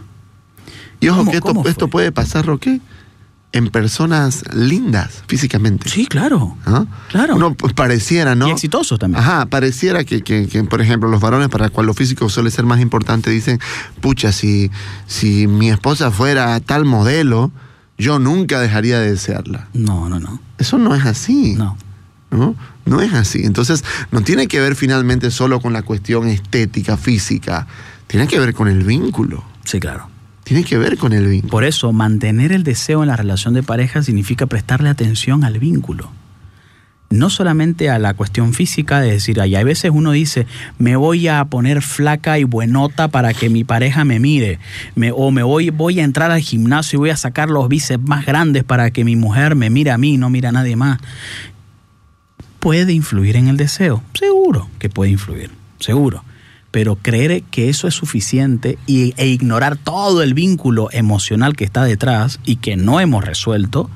Y 0.99 1.09
ojo 1.09 1.25
que 1.25 1.37
esto, 1.37 1.63
esto 1.65 1.87
puede 1.87 2.11
pasar, 2.11 2.45
Roque, 2.45 2.81
en 3.53 3.69
personas 3.69 4.43
lindas 4.53 5.23
físicamente. 5.27 5.89
Sí, 5.89 6.05
claro. 6.05 6.57
¿Ah? 6.65 6.85
Claro. 7.09 7.35
Uno 7.35 7.55
pareciera, 7.55 8.35
¿no? 8.35 8.47
Y 8.47 8.51
exitosos 8.51 8.99
también. 8.99 9.23
Ajá, 9.23 9.45
pareciera 9.45 10.03
que, 10.03 10.21
que, 10.21 10.63
por 10.69 10.81
ejemplo, 10.81 11.09
los 11.09 11.21
varones 11.21 11.49
para 11.49 11.69
cual 11.69 11.87
lo 11.87 11.93
físico 11.93 12.29
suele 12.29 12.51
ser 12.51 12.65
más 12.65 12.81
importante 12.81 13.29
dicen, 13.29 13.59
pucha, 14.01 14.31
si, 14.31 14.69
si 15.07 15.47
mi 15.47 15.69
esposa 15.69 16.11
fuera 16.11 16.59
tal 16.59 16.85
modelo, 16.85 17.51
yo 17.97 18.19
nunca 18.19 18.59
dejaría 18.59 18.99
de 18.99 19.11
desearla. 19.11 19.69
No, 19.73 20.09
no, 20.09 20.19
no. 20.19 20.41
Eso 20.57 20.77
no 20.77 20.93
es 20.93 21.05
así. 21.05 21.55
No. 21.55 21.77
¿No? 22.29 22.55
No 22.85 23.01
es 23.01 23.13
así. 23.13 23.43
Entonces, 23.45 23.83
no 24.11 24.21
tiene 24.21 24.47
que 24.47 24.59
ver 24.59 24.75
finalmente 24.75 25.31
solo 25.31 25.61
con 25.61 25.71
la 25.71 25.81
cuestión 25.81 26.27
estética, 26.27 26.97
física. 26.97 27.65
Tiene 28.07 28.27
que 28.27 28.39
ver 28.39 28.53
con 28.53 28.67
el 28.67 28.83
vínculo. 28.83 29.43
Sí, 29.63 29.79
claro 29.79 30.09
tiene 30.47 30.63
que 30.63 30.77
ver 30.77 30.97
con 30.97 31.11
el 31.11 31.27
vínculo. 31.27 31.51
Por 31.51 31.65
eso, 31.65 31.91
mantener 31.91 32.53
el 32.53 32.63
deseo 32.63 33.03
en 33.03 33.09
la 33.09 33.17
relación 33.17 33.53
de 33.53 33.63
pareja 33.63 34.01
significa 34.01 34.45
prestarle 34.45 34.87
atención 34.87 35.43
al 35.43 35.59
vínculo. 35.59 36.09
No 37.09 37.29
solamente 37.29 37.89
a 37.89 37.99
la 37.99 38.13
cuestión 38.13 38.53
física 38.53 39.01
de 39.01 39.11
decir, 39.11 39.41
ay, 39.41 39.55
hay 39.55 39.65
veces 39.65 39.91
uno 39.93 40.11
dice, 40.11 40.47
me 40.79 40.95
voy 40.95 41.27
a 41.27 41.43
poner 41.43 41.81
flaca 41.81 42.39
y 42.39 42.45
buenota 42.45 43.09
para 43.09 43.33
que 43.33 43.49
mi 43.49 43.65
pareja 43.65 44.05
me 44.05 44.21
mire, 44.21 44.59
o 45.13 45.31
me 45.31 45.43
voy, 45.43 45.69
voy 45.69 45.99
a 45.99 46.05
entrar 46.05 46.31
al 46.31 46.39
gimnasio 46.39 46.95
y 46.95 46.99
voy 46.99 47.09
a 47.09 47.17
sacar 47.17 47.49
los 47.49 47.67
bíceps 47.67 48.07
más 48.07 48.25
grandes 48.25 48.63
para 48.63 48.91
que 48.91 49.03
mi 49.03 49.17
mujer 49.17 49.55
me 49.55 49.69
mire 49.69 49.91
a 49.91 49.97
mí, 49.97 50.15
no 50.15 50.29
mire 50.29 50.47
a 50.47 50.53
nadie 50.53 50.77
más. 50.77 51.01
¿Puede 52.59 52.93
influir 52.93 53.35
en 53.35 53.49
el 53.49 53.57
deseo? 53.57 54.01
Seguro 54.13 54.69
que 54.79 54.87
puede 54.87 55.11
influir, 55.11 55.51
seguro 55.79 56.23
pero 56.77 56.95
creer 56.95 57.41
que 57.41 57.69
eso 57.69 57.87
es 57.87 57.95
suficiente 57.95 58.77
y, 58.85 59.15
e 59.17 59.25
ignorar 59.25 59.77
todo 59.77 60.21
el 60.21 60.35
vínculo 60.35 60.89
emocional 60.91 61.55
que 61.55 61.63
está 61.63 61.83
detrás 61.83 62.39
y 62.45 62.57
que 62.57 62.77
no 62.77 62.99
hemos 62.99 63.25
resuelto, 63.25 63.89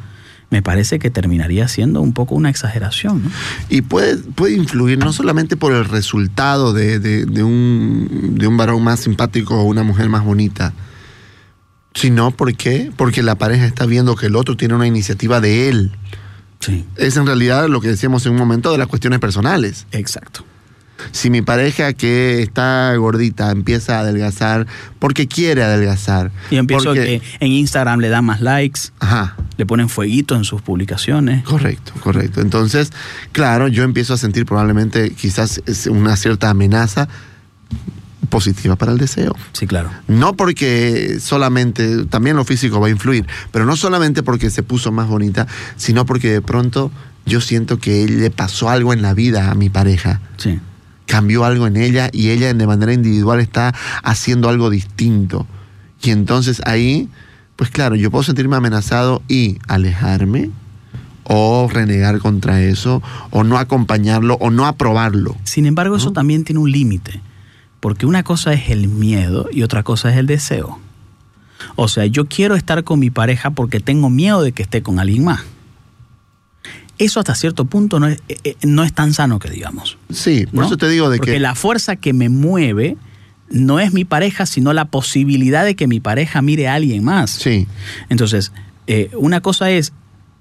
me 0.50 0.64
parece 0.64 0.98
que 0.98 1.12
terminaría 1.12 1.68
siendo 1.68 2.02
un 2.02 2.14
poco 2.14 2.34
una 2.34 2.50
exageración. 2.50 3.26
¿no? 3.26 3.30
Y 3.70 3.84
puede, 3.84 4.18
puede 4.18 4.56
influir 4.56 4.98
no 4.98 5.14
solamente 5.14 5.58
por 5.58 5.74
el 5.74 5.86
resultado 5.86 6.74
de, 6.74 6.98
de, 6.98 7.44
un, 7.44 8.34
de 8.40 8.48
un 8.48 8.58
varón 8.58 8.84
más 8.84 9.02
simpático 9.02 9.62
o 9.62 9.64
una 9.66 9.84
mujer 9.84 10.10
más 10.10 10.26
bonita, 10.26 10.74
sino 11.94 12.32
porque, 12.32 12.92
porque 12.98 13.22
la 13.22 13.36
pareja 13.36 13.68
está 13.68 13.86
viendo 13.86 14.16
que 14.16 14.26
el 14.26 14.36
otro 14.36 14.58
tiene 14.58 14.74
una 14.74 14.88
iniciativa 14.88 15.40
de 15.40 15.70
él. 15.70 15.92
Sí. 16.62 16.84
Es 16.96 17.16
en 17.16 17.28
realidad 17.28 17.70
lo 17.70 17.80
que 17.80 17.90
decíamos 17.90 18.26
en 18.26 18.32
un 18.32 18.40
momento 18.40 18.72
de 18.72 18.80
las 18.80 18.88
cuestiones 18.88 19.20
personales. 19.20 19.86
Exacto. 19.92 20.46
Si 21.12 21.30
mi 21.30 21.42
pareja 21.42 21.94
que 21.94 22.42
está 22.42 22.96
gordita 22.96 23.52
empieza 23.52 23.98
a 23.98 24.00
adelgazar 24.02 24.68
porque 25.00 25.28
quiere 25.28 25.64
adelgazar. 25.64 26.32
Y 26.50 26.58
empiezo 26.58 26.94
que 26.94 27.22
en 27.40 27.52
Instagram 27.52 28.00
le 28.00 28.10
da 28.10 28.22
más 28.22 28.42
likes, 28.42 28.82
Ajá. 29.00 29.36
le 29.58 29.66
ponen 29.66 29.90
fueguito 29.90 30.36
en 30.36 30.44
sus 30.44 30.62
publicaciones. 30.62 31.44
Correcto, 31.44 31.94
correcto. 32.02 32.42
Entonces, 32.42 32.92
claro, 33.32 33.68
yo 33.68 33.84
empiezo 33.84 34.14
a 34.14 34.18
sentir 34.18 34.46
probablemente 34.46 35.12
quizás 35.12 35.62
una 35.90 36.16
cierta 36.16 36.50
amenaza 36.50 37.08
positiva 38.30 38.76
para 38.76 38.92
el 38.92 38.98
deseo. 38.98 39.36
Sí, 39.54 39.68
claro. 39.68 39.92
No 40.08 40.36
porque 40.36 41.18
solamente, 41.20 42.06
también 42.06 42.36
lo 42.36 42.46
físico 42.46 42.80
va 42.80 42.88
a 42.88 42.90
influir, 42.90 43.28
pero 43.52 43.66
no 43.66 43.76
solamente 43.76 44.24
porque 44.24 44.50
se 44.50 44.64
puso 44.64 44.92
más 44.92 45.08
bonita, 45.08 45.48
sino 45.76 46.06
porque 46.06 46.32
de 46.32 46.42
pronto 46.42 46.92
yo 47.26 47.42
siento 47.42 47.78
que 47.78 48.08
le 48.08 48.32
pasó 48.32 48.70
algo 48.70 48.94
en 48.94 49.02
la 49.02 49.14
vida 49.14 49.52
a 49.52 49.56
mi 49.56 49.70
pareja. 49.70 50.22
Sí 50.38 50.60
cambió 51.12 51.44
algo 51.44 51.68
en 51.68 51.76
ella 51.76 52.10
y 52.14 52.30
ella 52.30 52.54
de 52.54 52.66
manera 52.66 52.94
individual 52.94 53.42
está 53.42 53.76
haciendo 54.02 54.48
algo 54.48 54.70
distinto. 54.70 55.46
Y 56.02 56.12
entonces 56.12 56.62
ahí, 56.66 57.10
pues 57.58 57.70
claro, 57.70 57.98
yo 57.98 58.10
puedo 58.10 58.24
sentirme 58.24 58.56
amenazado 58.56 59.22
y 59.28 59.60
alejarme 59.68 60.52
o 61.26 61.68
renegar 61.70 62.20
contra 62.20 62.62
eso 62.62 63.04
o 63.30 63.44
no 63.44 63.58
acompañarlo 63.58 64.36
o 64.36 64.52
no 64.52 64.66
aprobarlo. 64.66 65.36
Sin 65.44 65.66
embargo, 65.66 65.98
eso 65.98 66.14
también 66.14 66.46
tiene 66.46 66.62
un 66.62 66.72
límite, 66.72 67.20
porque 67.82 68.06
una 68.06 68.24
cosa 68.24 68.54
es 68.54 68.70
el 68.70 68.88
miedo 68.88 69.50
y 69.52 69.64
otra 69.64 69.84
cosa 69.84 70.12
es 70.12 70.18
el 70.18 70.28
deseo. 70.28 70.80
O 71.76 71.90
sea, 71.90 72.06
yo 72.06 72.26
quiero 72.28 72.56
estar 72.56 72.86
con 72.86 73.00
mi 73.00 73.10
pareja 73.10 73.50
porque 73.50 73.82
tengo 73.82 74.10
miedo 74.10 74.44
de 74.44 74.54
que 74.54 74.64
esté 74.64 74.82
con 74.82 74.98
alguien 74.98 75.26
más 75.26 75.42
eso 77.06 77.20
hasta 77.20 77.36
cierto 77.36 77.66
punto 77.66 78.00
no 78.00 78.08
es, 78.08 78.22
eh, 78.30 78.38
eh, 78.44 78.56
no 78.64 78.84
es 78.84 78.94
tan 78.94 79.14
sano 79.14 79.40
que 79.40 79.50
digamos. 79.50 79.98
Sí, 80.12 80.46
por 80.54 80.66
eso 80.66 80.78
te 80.78 80.88
digo 80.90 81.10
de 81.10 81.18
Porque 81.18 81.34
que... 81.34 81.40
la 81.40 81.56
fuerza 81.56 81.96
que 81.96 82.14
me 82.14 82.30
mueve 82.30 82.98
no 83.50 83.80
es 83.80 83.94
mi 83.94 84.06
pareja, 84.06 84.46
sino 84.46 84.74
la 84.74 84.86
posibilidad 84.86 85.66
de 85.66 85.76
que 85.76 85.88
mi 85.88 86.00
pareja 86.00 86.42
mire 86.42 86.68
a 86.68 86.76
alguien 86.76 87.04
más. 87.04 87.32
Sí. 87.32 87.68
Entonces, 88.10 88.52
eh, 88.88 89.10
una 89.18 89.42
cosa 89.42 89.70
es, 89.72 89.94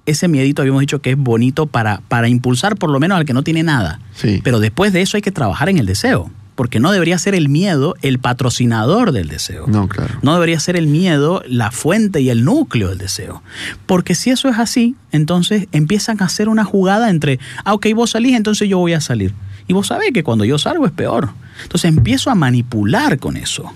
ese 0.07 0.29
miedito 0.29 0.63
habíamos 0.63 0.81
dicho 0.81 1.01
que 1.01 1.11
es 1.11 1.17
bonito 1.17 1.67
para, 1.67 2.03
para 2.09 2.29
impulsar 2.29 2.77
por 2.77 2.91
lo 2.91 3.01
menos 3.01 3.19
al 3.19 3.25
que 3.25 3.35
no 3.35 3.43
tiene 3.43 3.63
nada. 3.63 4.01
Sí. 4.15 4.41
Pero 4.45 4.61
después 4.61 4.93
de 4.93 5.03
eso 5.03 5.17
hay 5.17 5.23
que 5.23 5.33
trabajar 5.33 5.69
en 5.69 5.79
el 5.79 5.87
deseo 5.87 6.31
porque 6.61 6.79
no 6.79 6.93
debería 6.93 7.17
ser 7.17 7.35
el 7.35 7.49
miedo 7.49 7.95
el 8.03 8.19
patrocinador 8.19 9.13
del 9.13 9.29
deseo. 9.29 9.67
No, 9.67 9.89
claro. 9.89 10.17
No 10.21 10.35
debería 10.35 10.61
ser 10.61 10.77
el 10.77 10.89
miedo 10.89 11.43
la 11.49 11.71
fuente 11.71 12.21
y 12.21 12.29
el 12.29 12.45
núcleo 12.45 12.91
del 12.91 12.99
deseo. 12.99 13.43
Porque 13.87 14.15
si 14.15 14.29
eso 14.29 14.47
es 14.51 14.59
así, 14.59 14.95
entonces 15.11 15.69
empiezan 15.73 16.21
a 16.21 16.27
hacer 16.27 16.51
una 16.51 16.65
jugada 16.65 17.09
entre, 17.09 17.41
ah, 17.65 17.73
ok, 17.73 17.87
vos 17.95 18.11
salís, 18.11 18.37
entonces 18.37 18.69
yo 18.69 18.77
voy 18.77 18.93
a 18.93 19.01
salir. 19.01 19.33
Y 19.69 19.73
vos 19.73 19.87
sabés 19.87 20.11
que 20.13 20.23
cuando 20.23 20.45
yo 20.45 20.59
salgo 20.59 20.85
es 20.85 20.93
peor. 20.93 21.31
Entonces 21.63 21.89
empiezo 21.89 22.29
a 22.29 22.35
manipular 22.35 23.19
con 23.19 23.39
eso. 23.39 23.73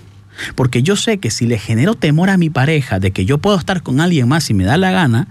Porque 0.53 0.83
yo 0.83 0.95
sé 0.95 1.17
que 1.17 1.31
si 1.31 1.47
le 1.47 1.57
genero 1.57 1.95
temor 1.95 2.29
a 2.29 2.37
mi 2.37 2.51
pareja 2.51 2.99
de 2.99 3.09
que 3.09 3.25
yo 3.25 3.39
puedo 3.39 3.57
estar 3.57 3.81
con 3.81 3.99
alguien 3.99 4.27
más 4.27 4.43
si 4.43 4.53
me 4.53 4.63
da 4.63 4.77
la 4.77 4.91
gana, 4.91 5.27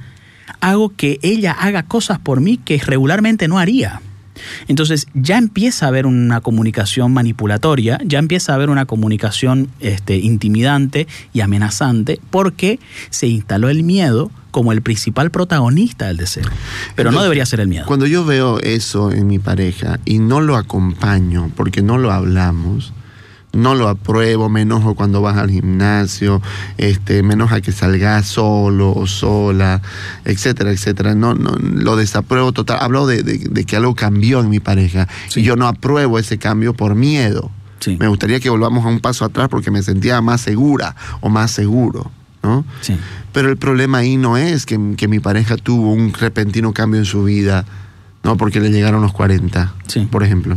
hago 0.58 0.88
que 0.88 1.20
ella 1.22 1.52
haga 1.52 1.84
cosas 1.84 2.18
por 2.18 2.40
mí 2.40 2.56
que 2.56 2.78
regularmente 2.84 3.46
no 3.46 3.60
haría. 3.60 4.00
Entonces 4.68 5.06
ya 5.14 5.38
empieza 5.38 5.86
a 5.86 5.88
haber 5.88 6.06
una 6.06 6.40
comunicación 6.40 7.12
manipulatoria, 7.12 7.98
ya 8.04 8.18
empieza 8.18 8.52
a 8.52 8.54
haber 8.56 8.70
una 8.70 8.86
comunicación 8.86 9.68
este, 9.80 10.16
intimidante 10.18 11.06
y 11.32 11.40
amenazante 11.40 12.20
porque 12.30 12.78
se 13.10 13.26
instaló 13.26 13.68
el 13.68 13.82
miedo 13.82 14.30
como 14.50 14.70
el 14.70 14.82
principal 14.82 15.30
protagonista 15.30 16.06
del 16.06 16.16
deseo. 16.16 16.44
Pero 16.94 17.10
no 17.10 17.22
debería 17.22 17.44
ser 17.44 17.58
el 17.58 17.66
miedo. 17.66 17.86
Cuando 17.86 18.06
yo 18.06 18.24
veo 18.24 18.60
eso 18.60 19.10
en 19.10 19.26
mi 19.26 19.40
pareja 19.40 19.98
y 20.04 20.20
no 20.20 20.40
lo 20.40 20.56
acompaño 20.56 21.50
porque 21.56 21.82
no 21.82 21.98
lo 21.98 22.12
hablamos, 22.12 22.92
no 23.54 23.74
lo 23.74 23.88
apruebo, 23.88 24.48
me 24.48 24.62
enojo 24.62 24.94
cuando 24.94 25.22
vas 25.22 25.36
al 25.36 25.50
gimnasio, 25.50 26.42
este, 26.76 27.22
me 27.22 27.34
enoja 27.34 27.60
que 27.60 27.72
salgas 27.72 28.26
solo 28.26 28.92
o 28.92 29.06
sola, 29.06 29.80
etcétera, 30.24 30.70
etcétera. 30.70 31.14
No, 31.14 31.34
no, 31.34 31.52
lo 31.52 31.96
desapruebo 31.96 32.52
total. 32.52 32.78
Hablo 32.80 33.06
de, 33.06 33.64
que 33.66 33.76
algo 33.76 33.94
cambió 33.94 34.40
en 34.40 34.50
mi 34.50 34.60
pareja 34.60 35.08
y 35.34 35.42
yo 35.42 35.56
no 35.56 35.66
apruebo 35.66 36.18
ese 36.18 36.38
cambio 36.38 36.74
por 36.74 36.94
miedo. 36.94 37.50
Me 37.98 38.08
gustaría 38.08 38.40
que 38.40 38.48
volvamos 38.48 38.84
a 38.86 38.88
un 38.88 39.00
paso 39.00 39.26
atrás 39.26 39.48
porque 39.50 39.70
me 39.70 39.82
sentía 39.82 40.20
más 40.22 40.40
segura 40.40 40.96
o 41.20 41.28
más 41.28 41.50
seguro. 41.50 42.10
¿no? 42.42 42.64
Pero 43.32 43.50
el 43.50 43.56
problema 43.56 43.98
ahí 43.98 44.16
no 44.16 44.36
es 44.36 44.66
que, 44.66 44.78
mi 44.78 45.18
pareja 45.18 45.56
tuvo 45.56 45.92
un 45.92 46.12
repentino 46.12 46.72
cambio 46.72 47.00
en 47.00 47.06
su 47.06 47.24
vida, 47.24 47.64
¿no? 48.22 48.36
porque 48.36 48.60
le 48.60 48.70
llegaron 48.70 49.02
los 49.02 49.12
40, 49.12 49.74
por 50.10 50.22
ejemplo. 50.22 50.56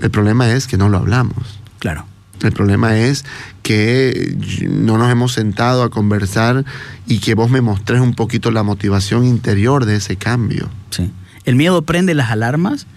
El 0.00 0.10
problema 0.10 0.50
es 0.50 0.66
que 0.66 0.76
no 0.76 0.88
lo 0.88 0.98
hablamos. 0.98 1.60
Claro. 1.86 2.04
El 2.42 2.50
problema 2.50 2.98
es 2.98 3.24
que 3.62 4.36
no 4.68 4.98
nos 4.98 5.08
hemos 5.12 5.34
sentado 5.34 5.84
a 5.84 5.88
conversar 5.88 6.64
y 7.06 7.20
que 7.20 7.36
vos 7.36 7.48
me 7.48 7.60
mostrés 7.60 8.00
un 8.00 8.12
poquito 8.12 8.50
la 8.50 8.64
motivación 8.64 9.24
interior 9.24 9.84
de 9.84 9.94
ese 9.94 10.16
cambio. 10.16 10.68
Sí. 10.90 11.12
El 11.44 11.54
miedo 11.54 11.82
prende 11.82 12.14
las 12.14 12.32
alarmas, 12.32 12.88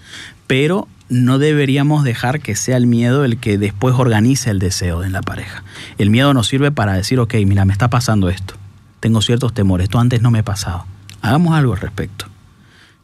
pero 0.48 0.88
no 1.08 1.38
deberíamos 1.38 2.02
dejar 2.02 2.40
que 2.40 2.56
sea 2.56 2.76
el 2.76 2.88
miedo 2.88 3.24
el 3.24 3.36
que 3.38 3.58
después 3.58 3.94
organice 3.94 4.50
el 4.50 4.58
deseo 4.58 5.04
en 5.04 5.12
la 5.12 5.22
pareja. 5.22 5.62
El 5.96 6.10
miedo 6.10 6.34
nos 6.34 6.48
sirve 6.48 6.72
para 6.72 6.94
decir, 6.94 7.20
ok, 7.20 7.34
mira, 7.46 7.64
me 7.64 7.72
está 7.72 7.88
pasando 7.90 8.28
esto. 8.28 8.54
Tengo 8.98 9.22
ciertos 9.22 9.54
temores, 9.54 9.84
esto 9.84 10.00
antes 10.00 10.20
no 10.20 10.32
me 10.32 10.42
pasado. 10.42 10.84
Hagamos 11.22 11.54
algo 11.54 11.74
al 11.74 11.80
respecto. 11.80 12.26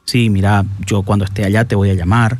Sí, 0.04 0.30
mira, 0.30 0.64
yo 0.84 1.02
cuando 1.02 1.24
esté 1.24 1.44
allá 1.44 1.64
te 1.64 1.76
voy 1.76 1.90
a 1.90 1.94
llamar 1.94 2.38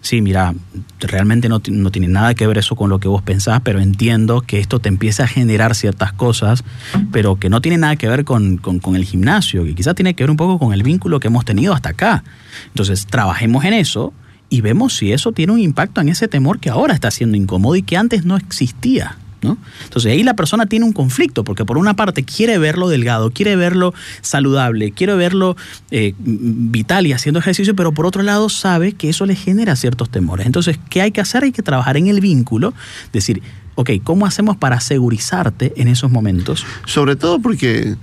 sí, 0.00 0.20
mira, 0.20 0.54
realmente 0.98 1.48
no, 1.48 1.60
tiene 1.60 2.08
nada 2.08 2.34
que 2.34 2.46
ver 2.46 2.58
eso 2.58 2.76
con 2.76 2.90
lo 2.90 2.98
que 2.98 3.08
vos 3.08 3.22
pensás, 3.22 3.60
pero 3.62 3.80
entiendo 3.80 4.40
que 4.42 4.58
esto 4.58 4.78
te 4.78 4.88
empieza 4.88 5.24
a 5.24 5.26
generar 5.26 5.74
ciertas 5.74 6.12
cosas, 6.12 6.64
pero 7.12 7.36
que 7.36 7.50
no 7.50 7.60
tiene 7.60 7.78
nada 7.78 7.96
que 7.96 8.08
ver 8.08 8.24
con, 8.24 8.56
con, 8.58 8.96
el 8.96 9.04
gimnasio, 9.04 9.64
que 9.64 9.74
quizás 9.74 9.94
tiene 9.94 10.14
que 10.14 10.24
ver 10.24 10.30
un 10.30 10.36
poco 10.36 10.58
con 10.58 10.72
el 10.72 10.82
vínculo 10.82 11.20
que 11.20 11.28
hemos 11.28 11.44
tenido 11.44 11.74
hasta 11.74 11.90
acá. 11.90 12.24
Entonces, 12.68 13.06
trabajemos 13.06 13.64
en 13.64 13.74
eso 13.74 14.12
y 14.48 14.60
vemos 14.60 14.96
si 14.96 15.12
eso 15.12 15.32
tiene 15.32 15.52
un 15.52 15.60
impacto 15.60 16.00
en 16.00 16.08
ese 16.08 16.28
temor 16.28 16.58
que 16.58 16.70
ahora 16.70 16.94
está 16.94 17.10
siendo 17.10 17.36
incómodo 17.36 17.76
y 17.76 17.82
que 17.82 17.96
antes 17.96 18.24
no 18.24 18.36
existía. 18.36 19.16
Entonces 19.42 20.12
ahí 20.12 20.22
la 20.22 20.34
persona 20.34 20.66
tiene 20.66 20.84
un 20.84 20.92
conflicto, 20.92 21.44
porque 21.44 21.64
por 21.64 21.78
una 21.78 21.94
parte 21.94 22.24
quiere 22.24 22.58
verlo 22.58 22.88
delgado, 22.88 23.30
quiere 23.30 23.56
verlo 23.56 23.94
saludable, 24.20 24.92
quiere 24.92 25.14
verlo 25.14 25.56
eh, 25.90 26.14
vital 26.18 27.06
y 27.06 27.12
haciendo 27.12 27.40
ejercicio, 27.40 27.74
pero 27.74 27.92
por 27.92 28.06
otro 28.06 28.22
lado 28.22 28.48
sabe 28.48 28.92
que 28.92 29.08
eso 29.08 29.26
le 29.26 29.34
genera 29.34 29.76
ciertos 29.76 30.10
temores. 30.10 30.46
Entonces, 30.46 30.78
¿qué 30.88 31.02
hay 31.02 31.12
que 31.12 31.20
hacer? 31.20 31.44
Hay 31.44 31.52
que 31.52 31.62
trabajar 31.62 31.96
en 31.96 32.06
el 32.06 32.20
vínculo, 32.20 32.74
decir, 33.12 33.42
ok, 33.74 33.90
¿cómo 34.04 34.26
hacemos 34.26 34.56
para 34.56 34.80
segurizarte 34.80 35.72
en 35.76 35.88
esos 35.88 36.10
momentos? 36.10 36.64
Sobre 36.84 37.16
todo 37.16 37.40
porque, 37.40 37.96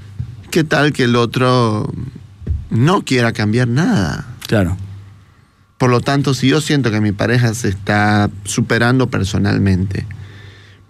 ¿qué 0.52 0.64
tal 0.64 0.94
que 0.94 1.04
el 1.04 1.16
otro 1.16 1.92
no 2.70 3.04
quiera 3.04 3.32
cambiar 3.32 3.68
nada? 3.68 4.28
Claro. 4.48 4.78
Por 5.78 5.92
lo 5.92 6.02
tanto, 6.02 6.34
si 6.34 6.48
yo 6.48 6.60
siento 6.60 6.90
que 6.90 7.02
mi 7.02 7.12
pareja 7.12 7.54
se 7.54 7.70
está 7.70 8.32
superando 8.46 9.08
personalmente, 9.08 10.08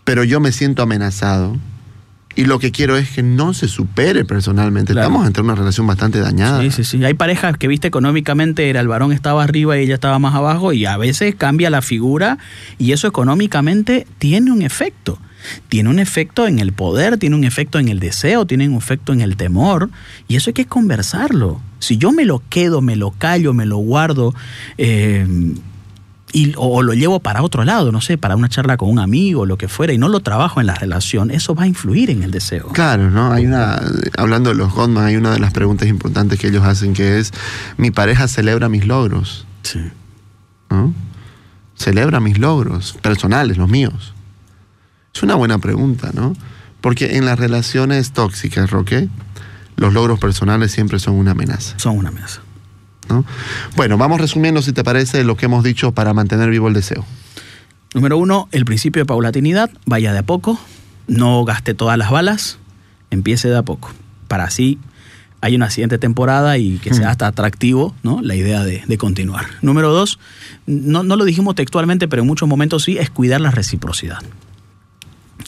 pero 0.07 0.23
yo 0.23 0.39
me 0.39 0.53
siento 0.53 0.83
amenazado. 0.83 1.57
Y 2.33 2.45
lo 2.45 2.59
que 2.59 2.71
quiero 2.71 2.95
es 2.95 3.09
que 3.09 3.23
no 3.23 3.53
se 3.53 3.67
supere 3.67 4.23
personalmente. 4.23 4.93
Estamos 4.93 5.27
entre 5.27 5.43
una 5.43 5.53
relación 5.53 5.85
bastante 5.85 6.19
dañada. 6.21 6.61
Sí, 6.61 6.71
sí, 6.71 6.83
sí. 6.85 7.03
Hay 7.03 7.13
parejas 7.13 7.57
que, 7.57 7.67
viste, 7.67 7.89
económicamente 7.89 8.69
era 8.69 8.79
el 8.79 8.87
varón 8.87 9.11
estaba 9.11 9.43
arriba 9.43 9.77
y 9.77 9.81
ella 9.81 9.95
estaba 9.95 10.17
más 10.17 10.33
abajo 10.33 10.71
y 10.71 10.85
a 10.85 10.95
veces 10.95 11.35
cambia 11.35 11.69
la 11.69 11.81
figura 11.81 12.37
y 12.77 12.93
eso 12.93 13.05
económicamente 13.05 14.07
tiene 14.17 14.53
un 14.53 14.61
efecto. 14.61 15.19
tiene 15.69 15.89
un 15.89 15.99
efecto 15.99 16.47
en 16.47 16.59
el 16.59 16.71
poder, 16.71 17.17
tiene 17.17 17.35
un 17.35 17.43
efecto 17.43 17.79
en 17.79 17.89
el 17.89 17.99
deseo, 17.99 18.45
tiene 18.45 18.67
un 18.69 18.75
efecto 18.75 19.13
en 19.13 19.21
el 19.21 19.35
temor, 19.35 19.89
y 20.27 20.35
eso 20.35 20.49
hay 20.49 20.53
que 20.53 20.65
conversarlo. 20.65 21.61
Si 21.79 21.97
yo 21.97 22.11
me 22.11 22.25
lo 22.25 22.41
quedo, 22.49 22.81
me 22.81 22.95
lo 22.95 23.11
callo, 23.11 23.53
me 23.53 23.65
lo 23.65 23.77
guardo, 23.77 24.33
eh, 24.77 25.27
y, 26.33 26.53
o, 26.57 26.83
lo 26.83 26.93
llevo 26.93 27.19
para 27.19 27.41
otro 27.41 27.63
lado, 27.63 27.91
no 27.91 28.01
sé, 28.01 28.17
para 28.17 28.35
una 28.35 28.49
charla 28.49 28.77
con 28.77 28.89
un 28.89 28.99
amigo, 28.99 29.45
lo 29.45 29.57
que 29.57 29.67
fuera, 29.67 29.93
y 29.93 29.97
no 29.97 30.09
lo 30.09 30.19
trabajo 30.19 30.59
en 30.59 30.67
la 30.67 30.75
relación, 30.75 31.31
eso 31.31 31.55
va 31.55 31.63
a 31.63 31.67
influir 31.67 32.09
en 32.09 32.23
el 32.23 32.31
deseo. 32.31 32.67
Claro, 32.69 33.09
¿no? 33.09 33.31
Hay 33.31 33.45
una, 33.45 33.81
hablando 34.17 34.49
de 34.49 34.55
los 34.55 34.73
Godman, 34.73 35.05
hay 35.05 35.15
una 35.15 35.31
de 35.31 35.39
las 35.39 35.53
preguntas 35.53 35.87
importantes 35.87 36.39
que 36.39 36.47
ellos 36.47 36.65
hacen 36.65 36.93
que 36.93 37.19
es, 37.19 37.31
mi 37.77 37.91
pareja 37.91 38.27
celebra 38.27 38.67
mis 38.69 38.85
logros. 38.85 39.45
Sí. 39.63 39.79
¿no? 40.69 40.93
Celebra 41.75 42.19
mis 42.19 42.39
logros 42.39 42.97
personales, 43.01 43.57
los 43.57 43.69
míos. 43.69 44.13
Es 45.13 45.23
una 45.23 45.35
buena 45.35 45.59
pregunta, 45.59 46.11
¿no? 46.13 46.33
Porque 46.81 47.17
en 47.17 47.25
las 47.25 47.39
relaciones 47.39 48.11
tóxicas, 48.11 48.69
Roque, 48.69 49.09
los 49.75 49.93
logros 49.93 50.19
personales 50.19 50.71
siempre 50.71 50.99
son 50.99 51.15
una 51.15 51.31
amenaza. 51.31 51.77
Son 51.77 51.97
una 51.97 52.09
amenaza. 52.09 52.41
¿No? 53.09 53.25
Bueno, 53.75 53.97
vamos 53.97 54.19
resumiendo, 54.21 54.61
si 54.61 54.73
te 54.73 54.83
parece, 54.83 55.23
lo 55.23 55.37
que 55.37 55.45
hemos 55.45 55.63
dicho 55.63 55.91
para 55.91 56.13
mantener 56.13 56.49
vivo 56.49 56.67
el 56.67 56.73
deseo. 56.73 57.05
Número 57.93 58.17
uno, 58.17 58.49
el 58.51 58.65
principio 58.65 59.01
de 59.01 59.05
paulatinidad, 59.05 59.69
vaya 59.85 60.13
de 60.13 60.19
a 60.19 60.23
poco, 60.23 60.59
no 61.07 61.43
gaste 61.45 61.73
todas 61.73 61.97
las 61.97 62.11
balas, 62.11 62.59
empiece 63.11 63.49
de 63.49 63.57
a 63.57 63.63
poco, 63.63 63.91
para 64.27 64.43
así 64.43 64.77
hay 65.41 65.55
una 65.55 65.69
siguiente 65.69 65.97
temporada 65.97 66.57
y 66.57 66.77
que 66.79 66.93
sea 66.93 67.11
hasta 67.11 67.27
atractivo 67.27 67.95
¿no? 68.03 68.21
la 68.21 68.35
idea 68.35 68.63
de, 68.63 68.83
de 68.87 68.97
continuar. 68.97 69.45
Número 69.61 69.93
dos, 69.93 70.19
no, 70.65 71.03
no, 71.03 71.15
lo 71.15 71.25
dijimos 71.25 71.55
textualmente, 71.55 72.07
pero 72.07 72.23
en 72.23 72.27
muchos 72.27 72.49
momentos 72.49 72.83
sí, 72.83 72.97
es 72.97 73.09
cuidar 73.09 73.41
la 73.41 73.51
reciprocidad. 73.51 74.19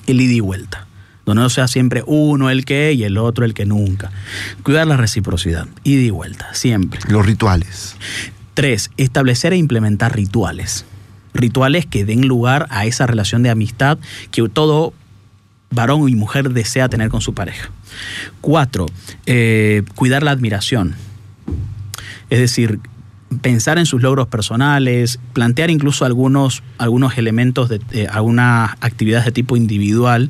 El 0.06 0.22
ida 0.22 0.34
y 0.34 0.40
vuelta. 0.40 0.86
Donde 1.30 1.44
no 1.44 1.50
sea 1.52 1.68
siempre 1.68 2.02
uno 2.08 2.50
el 2.50 2.66
que 2.66 2.94
y 2.94 3.04
el 3.04 3.20
otro 3.20 3.46
el 3.46 3.54
que 3.54 3.68
nunca. 3.68 4.10
Cuidar 4.64 4.88
la 4.88 4.98
reciprocidad. 4.98 5.68
Ida 5.84 6.02
y 6.02 6.10
vuelta, 6.10 6.56
siempre. 6.56 7.00
Los 7.08 7.24
rituales. 7.24 7.96
Tres, 8.56 8.90
establecer 8.98 9.54
e 9.54 9.58
implementar 9.58 10.16
rituales. 10.16 10.86
Rituales 11.36 11.86
que 11.86 12.04
den 12.04 12.28
lugar 12.28 12.66
a 12.72 12.88
esa 12.88 13.06
relación 13.06 13.44
de 13.44 13.52
amistad 13.52 14.00
que 14.32 14.50
todo 14.50 14.96
varón 15.70 16.10
y 16.10 16.16
mujer 16.16 16.50
desea 16.50 16.90
tener 16.90 17.10
con 17.10 17.22
su 17.22 17.36
pareja. 17.36 17.70
Cuatro, 18.42 18.88
eh, 19.28 19.84
cuidar 19.94 20.24
la 20.24 20.32
admiración. 20.32 20.96
Es 22.32 22.40
decir, 22.40 22.80
pensar 23.42 23.78
en 23.78 23.86
sus 23.86 24.02
logros 24.02 24.28
personales, 24.28 25.20
plantear 25.34 25.70
incluso 25.70 26.06
algunos, 26.06 26.64
algunos 26.78 27.18
elementos 27.18 27.70
de 27.70 27.80
eh, 27.92 28.08
algunas 28.12 28.72
actividades 28.82 29.26
de 29.26 29.32
tipo 29.32 29.56
individual. 29.56 30.30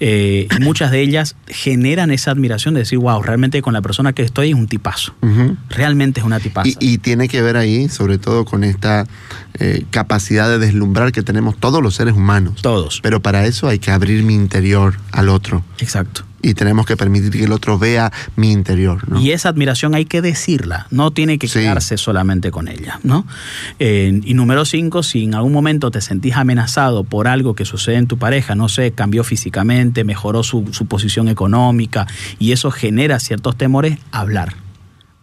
Eh, 0.00 0.48
y 0.56 0.62
muchas 0.62 0.90
de 0.90 1.00
ellas 1.00 1.36
generan 1.46 2.10
esa 2.10 2.30
admiración 2.30 2.74
de 2.74 2.80
decir, 2.80 2.98
wow, 2.98 3.22
realmente 3.22 3.62
con 3.62 3.74
la 3.74 3.82
persona 3.82 4.12
que 4.12 4.22
estoy 4.22 4.50
es 4.50 4.54
un 4.54 4.68
tipazo. 4.68 5.14
Uh 5.20 5.26
-huh. 5.26 5.56
Realmente 5.68 6.20
es 6.20 6.26
una 6.26 6.40
tipaza. 6.40 6.68
Y, 6.68 6.76
y, 6.80 6.98
tiene 6.98 7.28
que 7.28 7.42
ver 7.42 7.56
ahí, 7.56 7.88
sobre 7.88 8.18
todo, 8.18 8.44
con 8.44 8.64
esta 8.64 9.06
eh, 9.58 9.84
capacidad 9.90 10.48
de 10.48 10.58
deslumbrar 10.58 11.12
que 11.12 11.22
tenemos 11.22 11.56
todos 11.58 11.82
los 11.82 11.94
seres 11.94 12.14
humanos. 12.14 12.62
Todos. 12.62 13.00
Pero 13.02 13.20
para 13.20 13.46
eso 13.46 13.68
hay 13.68 13.78
que 13.78 13.90
abrir 13.90 14.22
mi 14.22 14.34
interior 14.34 14.96
al 15.12 15.28
otro. 15.28 15.64
Exacto 15.78 16.27
y 16.42 16.54
tenemos 16.54 16.86
que 16.86 16.96
permitir 16.96 17.30
que 17.30 17.44
el 17.44 17.52
otro 17.52 17.78
vea 17.78 18.12
mi 18.36 18.52
interior. 18.52 19.08
¿no? 19.08 19.20
Y 19.20 19.32
esa 19.32 19.48
admiración 19.48 19.94
hay 19.94 20.04
que 20.04 20.22
decirla, 20.22 20.86
no 20.90 21.10
tiene 21.10 21.38
que 21.38 21.48
sí. 21.48 21.60
quedarse 21.60 21.96
solamente 21.96 22.50
con 22.50 22.68
ella. 22.68 23.00
¿no? 23.02 23.26
Eh, 23.78 24.20
y 24.24 24.34
número 24.34 24.64
cinco, 24.64 25.02
si 25.02 25.24
en 25.24 25.34
algún 25.34 25.52
momento 25.52 25.90
te 25.90 26.00
sentís 26.00 26.36
amenazado 26.36 27.04
por 27.04 27.28
algo 27.28 27.54
que 27.54 27.64
sucede 27.64 27.96
en 27.96 28.06
tu 28.06 28.18
pareja, 28.18 28.54
no 28.54 28.68
sé, 28.68 28.92
cambió 28.92 29.24
físicamente, 29.24 30.04
mejoró 30.04 30.42
su, 30.42 30.68
su 30.72 30.86
posición 30.86 31.28
económica 31.28 32.06
y 32.38 32.52
eso 32.52 32.70
genera 32.70 33.18
ciertos 33.18 33.56
temores, 33.56 33.98
hablar 34.12 34.54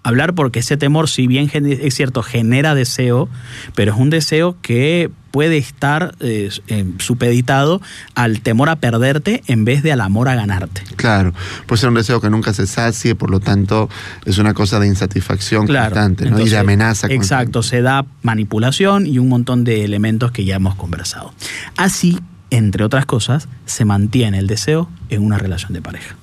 hablar 0.06 0.36
porque 0.36 0.60
ese 0.60 0.78
temor, 0.78 1.10
si 1.10 1.26
bien 1.26 1.50
es 1.52 1.96
cierto, 1.96 2.22
genera 2.22 2.76
deseo, 2.76 3.28
pero 3.74 3.94
es 3.94 3.98
un 3.98 4.12
deseo 4.12 4.56
que 4.62 5.10
puede 5.36 5.58
estar 5.58 6.16
eh, 6.22 6.50
eh, 6.70 6.86
supeditado 7.00 7.82
al 8.14 8.40
temor 8.40 8.70
a 8.70 8.78
perderte 8.78 9.44
en 9.48 9.66
vez 9.66 9.84
de 9.84 9.92
al 9.92 10.00
amor 10.00 10.30
a 10.30 10.36
ganarte. 10.36 10.82
Claro, 10.96 11.34
puede 11.66 11.82
ser 11.82 11.90
un 11.90 11.96
deseo 11.96 12.22
que 12.22 12.30
nunca 12.30 12.54
se 12.54 12.66
sacie, 12.66 13.16
por 13.16 13.30
lo 13.30 13.42
tanto 13.42 13.90
es 14.24 14.38
una 14.38 14.54
cosa 14.54 14.80
de 14.80 14.88
insatisfacción 14.88 15.68
claro. 15.68 15.88
constante 15.88 16.24
¿no? 16.24 16.30
Entonces, 16.30 16.54
y 16.54 16.56
de 16.56 16.58
amenaza. 16.58 17.08
Exacto, 17.08 17.60
constante. 17.60 17.68
se 17.68 17.82
da 17.82 18.06
manipulación 18.22 19.08
y 19.08 19.20
un 19.20 19.28
montón 19.28 19.66
de 19.66 19.84
elementos 19.84 20.32
que 20.32 20.46
ya 20.46 20.56
hemos 20.56 20.76
conversado. 20.76 21.34
Así, 21.76 22.18
entre 22.50 22.86
otras 22.86 23.06
cosas, 23.06 23.50
se 23.66 23.84
mantiene 23.84 24.38
el 24.38 24.48
deseo 24.48 24.90
en 25.10 25.22
una 25.22 25.38
relación 25.38 25.74
de 25.74 25.82
pareja. 25.82 26.16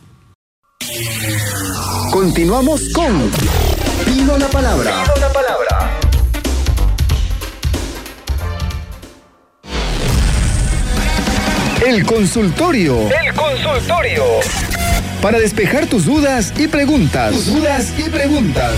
Continuamos 2.10 2.88
con 2.94 3.30
Pido 4.06 4.38
la 4.38 4.48
palabra. 4.48 5.04
Pido 5.04 5.16
la 5.20 5.32
palabra. 5.34 5.81
El 11.84 12.04
consultorio. 12.06 13.08
El 13.10 13.34
consultorio. 13.34 14.24
Para 15.20 15.40
despejar 15.40 15.86
tus 15.86 16.04
dudas 16.04 16.52
y 16.56 16.68
preguntas. 16.68 17.32
Tus 17.32 17.46
dudas 17.46 17.92
y 17.98 18.08
preguntas. 18.08 18.74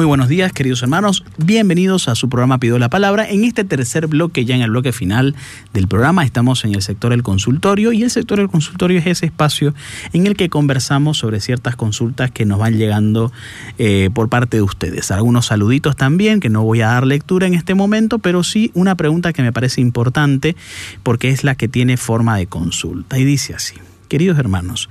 Muy 0.00 0.06
buenos 0.06 0.28
días, 0.28 0.54
queridos 0.54 0.82
hermanos. 0.82 1.24
Bienvenidos 1.36 2.08
a 2.08 2.14
su 2.14 2.30
programa 2.30 2.56
Pido 2.56 2.78
la 2.78 2.88
Palabra. 2.88 3.28
En 3.28 3.44
este 3.44 3.64
tercer 3.64 4.06
bloque, 4.06 4.46
ya 4.46 4.54
en 4.54 4.62
el 4.62 4.70
bloque 4.70 4.92
final 4.92 5.36
del 5.74 5.88
programa, 5.88 6.24
estamos 6.24 6.64
en 6.64 6.74
el 6.74 6.80
sector 6.80 7.10
del 7.10 7.22
consultorio 7.22 7.92
y 7.92 8.02
el 8.02 8.10
sector 8.10 8.38
del 8.38 8.48
consultorio 8.48 8.98
es 8.98 9.06
ese 9.06 9.26
espacio 9.26 9.74
en 10.14 10.26
el 10.26 10.36
que 10.36 10.48
conversamos 10.48 11.18
sobre 11.18 11.38
ciertas 11.40 11.76
consultas 11.76 12.30
que 12.30 12.46
nos 12.46 12.58
van 12.58 12.78
llegando 12.78 13.30
eh, 13.76 14.08
por 14.14 14.30
parte 14.30 14.56
de 14.56 14.62
ustedes. 14.62 15.10
Algunos 15.10 15.44
saluditos 15.44 15.96
también 15.96 16.40
que 16.40 16.48
no 16.48 16.62
voy 16.62 16.80
a 16.80 16.86
dar 16.86 17.06
lectura 17.06 17.46
en 17.46 17.52
este 17.52 17.74
momento, 17.74 18.20
pero 18.20 18.42
sí 18.42 18.70
una 18.72 18.94
pregunta 18.94 19.34
que 19.34 19.42
me 19.42 19.52
parece 19.52 19.82
importante 19.82 20.56
porque 21.02 21.28
es 21.28 21.44
la 21.44 21.56
que 21.56 21.68
tiene 21.68 21.98
forma 21.98 22.38
de 22.38 22.46
consulta 22.46 23.18
y 23.18 23.26
dice 23.26 23.52
así. 23.52 23.74
Queridos 24.08 24.38
hermanos, 24.38 24.88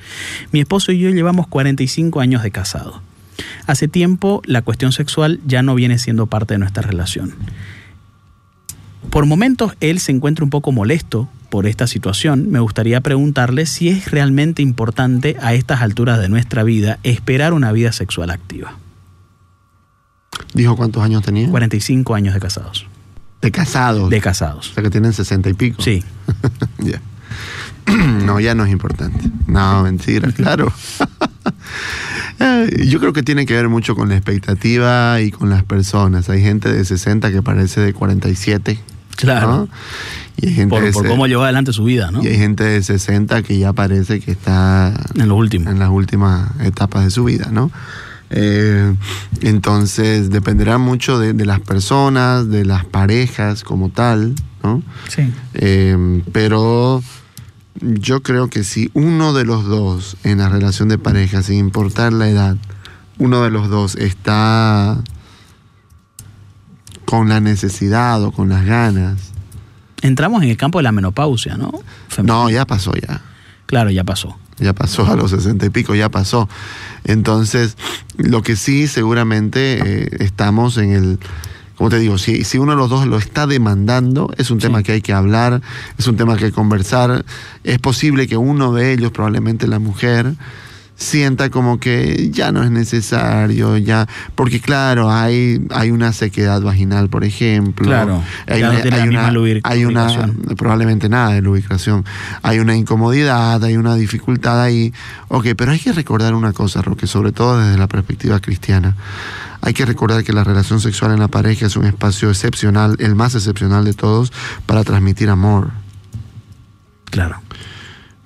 mi 0.52 0.60
esposo 0.60 0.91
y 0.91 1.00
yo 1.00 1.10
llevamos 1.10 1.48
45 1.48 2.19
años 2.19 2.43
de 2.43 2.52
casado. 2.52 3.09
Hace 3.67 3.88
tiempo 3.88 4.41
la 4.45 4.62
cuestión 4.62 4.91
sexual 4.91 5.39
ya 5.45 5.62
no 5.62 5.75
viene 5.75 5.97
siendo 5.97 6.28
parte 6.28 6.54
de 6.54 6.60
nuestra 6.60 6.84
relación. 6.84 7.34
Por 9.10 9.25
momentos 9.25 9.73
él 9.80 9.99
se 9.99 10.12
encuentra 10.12 10.43
un 10.43 10.49
poco 10.49 10.71
molesto 10.71 11.30
por 11.49 11.65
esta 11.65 11.88
situación. 11.88 12.52
Me 12.52 12.60
gustaría 12.60 13.02
preguntarle 13.02 13.65
si 13.65 13.89
es 13.89 14.12
realmente 14.12 14.62
importante 14.62 15.36
a 15.41 15.54
estas 15.54 15.82
alturas 15.82 16.19
de 16.19 16.30
nuestra 16.30 16.63
vida 16.63 16.99
esperar 17.04 17.54
una 17.54 17.71
vida 17.71 17.91
sexual 17.91 18.30
activa. 18.30 18.78
¿Dijo 20.54 20.75
cuántos 20.75 21.04
años 21.04 21.23
tenía? 21.23 21.49
45 21.49 22.15
años 22.15 22.34
de 22.34 22.39
casados. 22.39 22.88
¿De 23.41 23.52
casados? 23.52 24.10
De 24.10 24.21
casados. 24.21 24.71
O 24.71 24.73
sea 24.73 24.84
que 24.84 24.89
tienen 24.89 25.13
60 25.13 25.49
y 25.49 25.54
pico. 25.54 25.82
Sí. 25.82 26.04
ya. 26.80 27.02
no, 28.25 28.39
ya 28.39 28.56
no 28.56 28.65
es 28.65 28.71
importante. 28.71 29.30
No, 29.47 29.84
mentira, 29.84 30.32
claro. 30.36 30.71
Yo 32.86 33.00
creo 33.00 33.14
que 33.14 33.24
tiene 33.24 33.46
que 33.46 33.54
ver 33.54 33.70
mucho 33.70 33.96
con 33.96 34.10
la 34.10 34.16
expectativa 34.16 35.22
y 35.22 35.32
con 35.32 35.50
las 35.50 35.64
personas. 35.64 36.30
Hay 36.30 36.42
gente 36.42 36.72
de 36.72 36.86
60 36.86 37.32
que 37.32 37.42
parece 37.42 37.82
de 37.82 37.94
47. 37.94 38.80
Claro. 39.16 39.48
¿no? 39.48 39.70
Y 40.38 40.48
hay 40.48 40.54
gente 40.54 40.70
por, 40.70 40.84
de 40.84 40.92
por 40.92 41.08
cómo 41.08 41.28
llevó 41.28 41.44
adelante 41.44 41.74
su 41.74 41.84
vida, 41.84 42.12
¿no? 42.12 42.24
Y 42.24 42.28
hay 42.28 42.38
gente 42.38 42.64
de 42.64 42.82
60 42.82 43.44
que 43.44 43.60
ya 43.60 43.74
parece 43.74 44.22
que 44.22 44.32
está 44.32 44.94
en 45.16 45.28
lo 45.28 45.36
último. 45.36 45.70
En 45.70 45.80
las 45.80 45.90
últimas 45.90 46.50
etapas 46.62 47.04
de 47.04 47.12
su 47.12 47.26
vida, 47.26 47.50
¿no? 47.52 47.72
Eh, 48.30 48.94
entonces 49.42 50.30
dependerá 50.30 50.78
mucho 50.78 51.20
de, 51.20 51.34
de, 51.34 51.46
las 51.46 51.60
personas, 51.60 52.48
de 52.50 52.64
las 52.64 52.86
parejas 52.86 53.64
como 53.64 53.90
tal, 53.90 54.36
¿no? 54.64 54.82
Sí. 55.10 55.30
Eh, 55.56 56.22
pero 56.32 57.04
yo 57.76 58.22
creo 58.22 58.50
que 58.50 58.64
si 58.64 58.90
uno 58.94 59.34
de 59.34 59.46
los 59.46 59.66
dos 59.66 60.18
en 60.24 60.40
la 60.40 60.50
relación 60.50 60.90
de 60.90 60.98
pareja, 60.98 61.44
sin 61.44 61.58
importar 61.58 62.14
la 62.14 62.30
edad, 62.30 62.58
uno 63.18 63.44
de 63.44 63.52
los 63.52 63.70
dos 63.70 63.96
está 63.96 64.98
con 67.06 67.30
la 67.30 67.40
necesidad 67.40 68.24
o 68.24 68.32
con 68.32 68.50
las 68.50 68.66
ganas. 68.66 69.32
Entramos 70.02 70.44
en 70.44 70.50
el 70.50 70.58
campo 70.58 70.80
de 70.80 70.84
la 70.84 70.92
menopausia, 70.92 71.58
¿no? 71.58 71.72
Femenina. 72.08 72.34
No, 72.34 72.50
ya 72.50 72.66
pasó 72.66 72.94
ya. 72.94 73.22
Claro, 73.66 73.90
ya 73.90 74.04
pasó. 74.04 74.38
Ya 74.60 74.74
pasó 74.74 75.06
a 75.12 75.16
los 75.16 75.32
sesenta 75.32 75.66
y 75.66 75.70
pico, 75.70 75.96
ya 75.96 76.10
pasó. 76.10 76.50
Entonces, 77.06 77.78
lo 78.18 78.42
que 78.42 78.56
sí 78.56 78.88
seguramente 78.88 79.80
eh, 79.84 80.10
estamos 80.20 80.78
en 80.78 80.92
el 80.92 81.20
como 81.80 81.89
te 81.89 81.98
digo, 81.98 82.18
si, 82.18 82.44
si 82.44 82.58
uno 82.58 82.74
de 82.74 82.78
los 82.78 82.89
dos 82.89 83.08
lo 83.08 83.18
está 83.18 83.48
demandando, 83.48 84.30
es 84.38 84.52
un 84.52 84.60
tema 84.60 84.84
que 84.84 84.92
hay 84.92 85.02
que 85.02 85.13
hablar, 85.13 85.62
es 85.98 86.08
un 86.08 86.18
tema 86.18 86.36
que 86.36 86.44
hay 86.46 86.52
que 86.52 86.56
conversar. 86.56 87.24
Es 87.63 87.80
posible 87.80 88.28
que 88.28 88.36
uno 88.36 88.74
de 88.74 88.92
ellos, 88.92 89.13
probablemente 89.13 89.65
la 89.65 89.80
mujer, 89.80 90.34
sienta 90.98 91.50
como 91.50 91.80
que 91.80 92.30
ya 92.32 92.52
no 92.52 92.62
es 92.62 92.72
necesario, 92.72 93.78
ya, 93.78 94.10
porque 94.36 94.60
claro, 94.60 95.10
hay, 95.10 95.65
hay 95.70 95.92
una 95.92 96.12
sequedad 96.12 96.62
vaginal, 96.62 97.08
por 97.08 97.24
ejemplo. 97.24 97.88
Claro, 97.88 98.22
hay 98.48 98.60
ya 98.60 98.65
no 98.68 98.72
una, 98.74 98.82
tiene 98.82 98.98
hay 98.98 99.04
misma 99.08 99.22
una- 99.24 99.32
lubric- 99.32 99.62
hay 99.63 99.86
una- 99.86 100.30
probablemente 100.58 101.08
nada 101.08 101.30
de 101.32 101.42
lubricación. 101.42 102.04
Hay 102.42 102.60
una 102.60 102.76
incomodidad, 102.76 103.63
hay 103.63 103.78
una 103.78 103.96
dificultad 103.96 104.62
ahí. 104.62 104.94
Ok, 105.30 105.48
pero 105.56 105.72
hay 105.72 105.80
que 105.80 105.94
recordar 105.94 106.34
una 106.34 106.52
cosa, 106.52 106.82
Roque, 106.82 107.08
sobre 107.08 107.32
todo 107.32 107.58
desde 107.58 107.78
la 107.78 107.88
perspectiva 107.88 108.42
cristiana. 108.42 108.98
Hay 109.62 109.74
que 109.74 109.86
recordar 109.86 110.24
que 110.24 110.34
la 110.34 110.43
relación 110.43 110.80
sexual 110.80 111.12
en 111.12 111.19
la 111.19 111.28
pareja 111.28 111.65
es 111.65 111.76
un 111.76 111.86
espacio 111.86 112.30
excepcional, 112.30 112.95
el 113.00 113.15
más 113.15 113.36
excepcional 113.36 113.84
de 113.86 113.93
todos, 113.93 114.32
para 114.65 114.84
transmitir 114.84 115.30
amor, 115.30 115.72
Claro. 117.06 117.41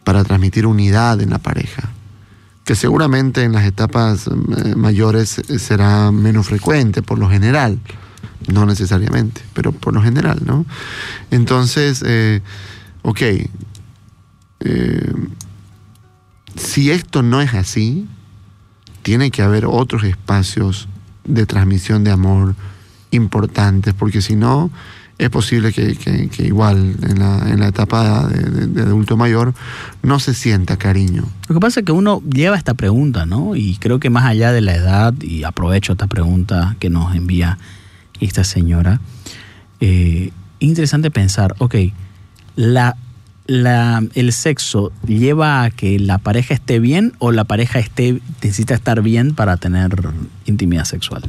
para 0.03 0.23
transmitir 0.23 0.65
unidad 0.67 1.21
en 1.21 1.29
la 1.31 1.39
pareja. 1.39 1.89
Que 2.65 2.75
seguramente 2.75 3.43
en 3.43 3.51
las 3.53 3.65
etapas 3.65 4.27
eh, 4.27 4.75
mayores 4.75 5.39
eh, 5.39 5.59
será 5.59 6.11
menos 6.11 6.47
frecuente, 6.47 7.01
por 7.01 7.17
lo 7.19 7.29
general. 7.29 7.79
No 8.51 8.65
necesariamente, 8.65 9.41
pero 9.53 9.71
por 9.71 9.93
lo 9.93 10.01
general, 10.01 10.41
¿no? 10.45 10.65
Entonces, 11.31 12.03
eh, 12.05 12.41
ok. 13.01 13.21
eh, 14.59 15.13
si 16.55 16.91
esto 16.91 17.23
no 17.23 17.41
es 17.41 17.53
así, 17.53 18.07
tiene 19.01 19.31
que 19.31 19.41
haber 19.41 19.65
otros 19.65 20.03
espacios 20.03 20.87
de 21.25 21.45
transmisión 21.45 22.03
de 22.03 22.11
amor 22.11 22.55
importantes, 23.11 23.93
porque 23.93 24.21
si 24.21 24.35
no, 24.35 24.69
es 25.19 25.29
posible 25.29 25.71
que, 25.71 25.95
que- 25.95 26.43
igual 26.45 26.95
en 27.03 27.19
la, 27.19 27.49
en 27.49 27.59
la 27.59 27.67
etapa 27.67 28.27
de 28.27 28.81
adulto 28.81 29.15
mayor 29.15 29.53
no 30.01 30.19
se 30.19 30.33
sienta 30.33 30.75
cariño. 30.77 31.23
Lo 31.47 31.55
que 31.55 31.59
pasa 31.61 31.79
es 31.81 31.85
que 31.85 31.91
uno 31.91 32.21
lleva 32.29 32.57
esta 32.57 32.73
pregunta, 32.73 33.25
¿no? 33.27 33.55
Y 33.55 33.77
creo 33.77 33.99
que 33.99 34.09
más 34.09 34.25
allá 34.25 34.51
de 34.51 34.61
la 34.61 34.75
edad, 34.75 35.13
y 35.21 35.43
aprovecho 35.43 35.91
esta 35.93 36.07
pregunta 36.07 36.75
que 36.79 36.89
nos 36.89 37.15
envía 37.15 37.59
esta 38.19 38.43
señora, 38.43 38.99
eh, 39.79 40.31
interesante 40.59 41.11
pensar, 41.11 41.55
ok, 41.59 41.75
la, 42.55 42.97
la- 43.45 44.03
el 44.15 44.31
sexo 44.33 44.91
lleva 45.05 45.63
a 45.63 45.69
que 45.71 45.99
la 45.99 46.17
pareja 46.17 46.53
esté 46.53 46.79
bien 46.79 47.13
o 47.19 47.31
la 47.31 47.43
pareja 47.43 47.79
esté, 47.79 48.21
necesita 48.41 48.73
estar 48.73 49.01
bien 49.01 49.33
para 49.35 49.57
tener 49.57 49.95
intimidad 50.45 50.85
sexual. 50.85 51.23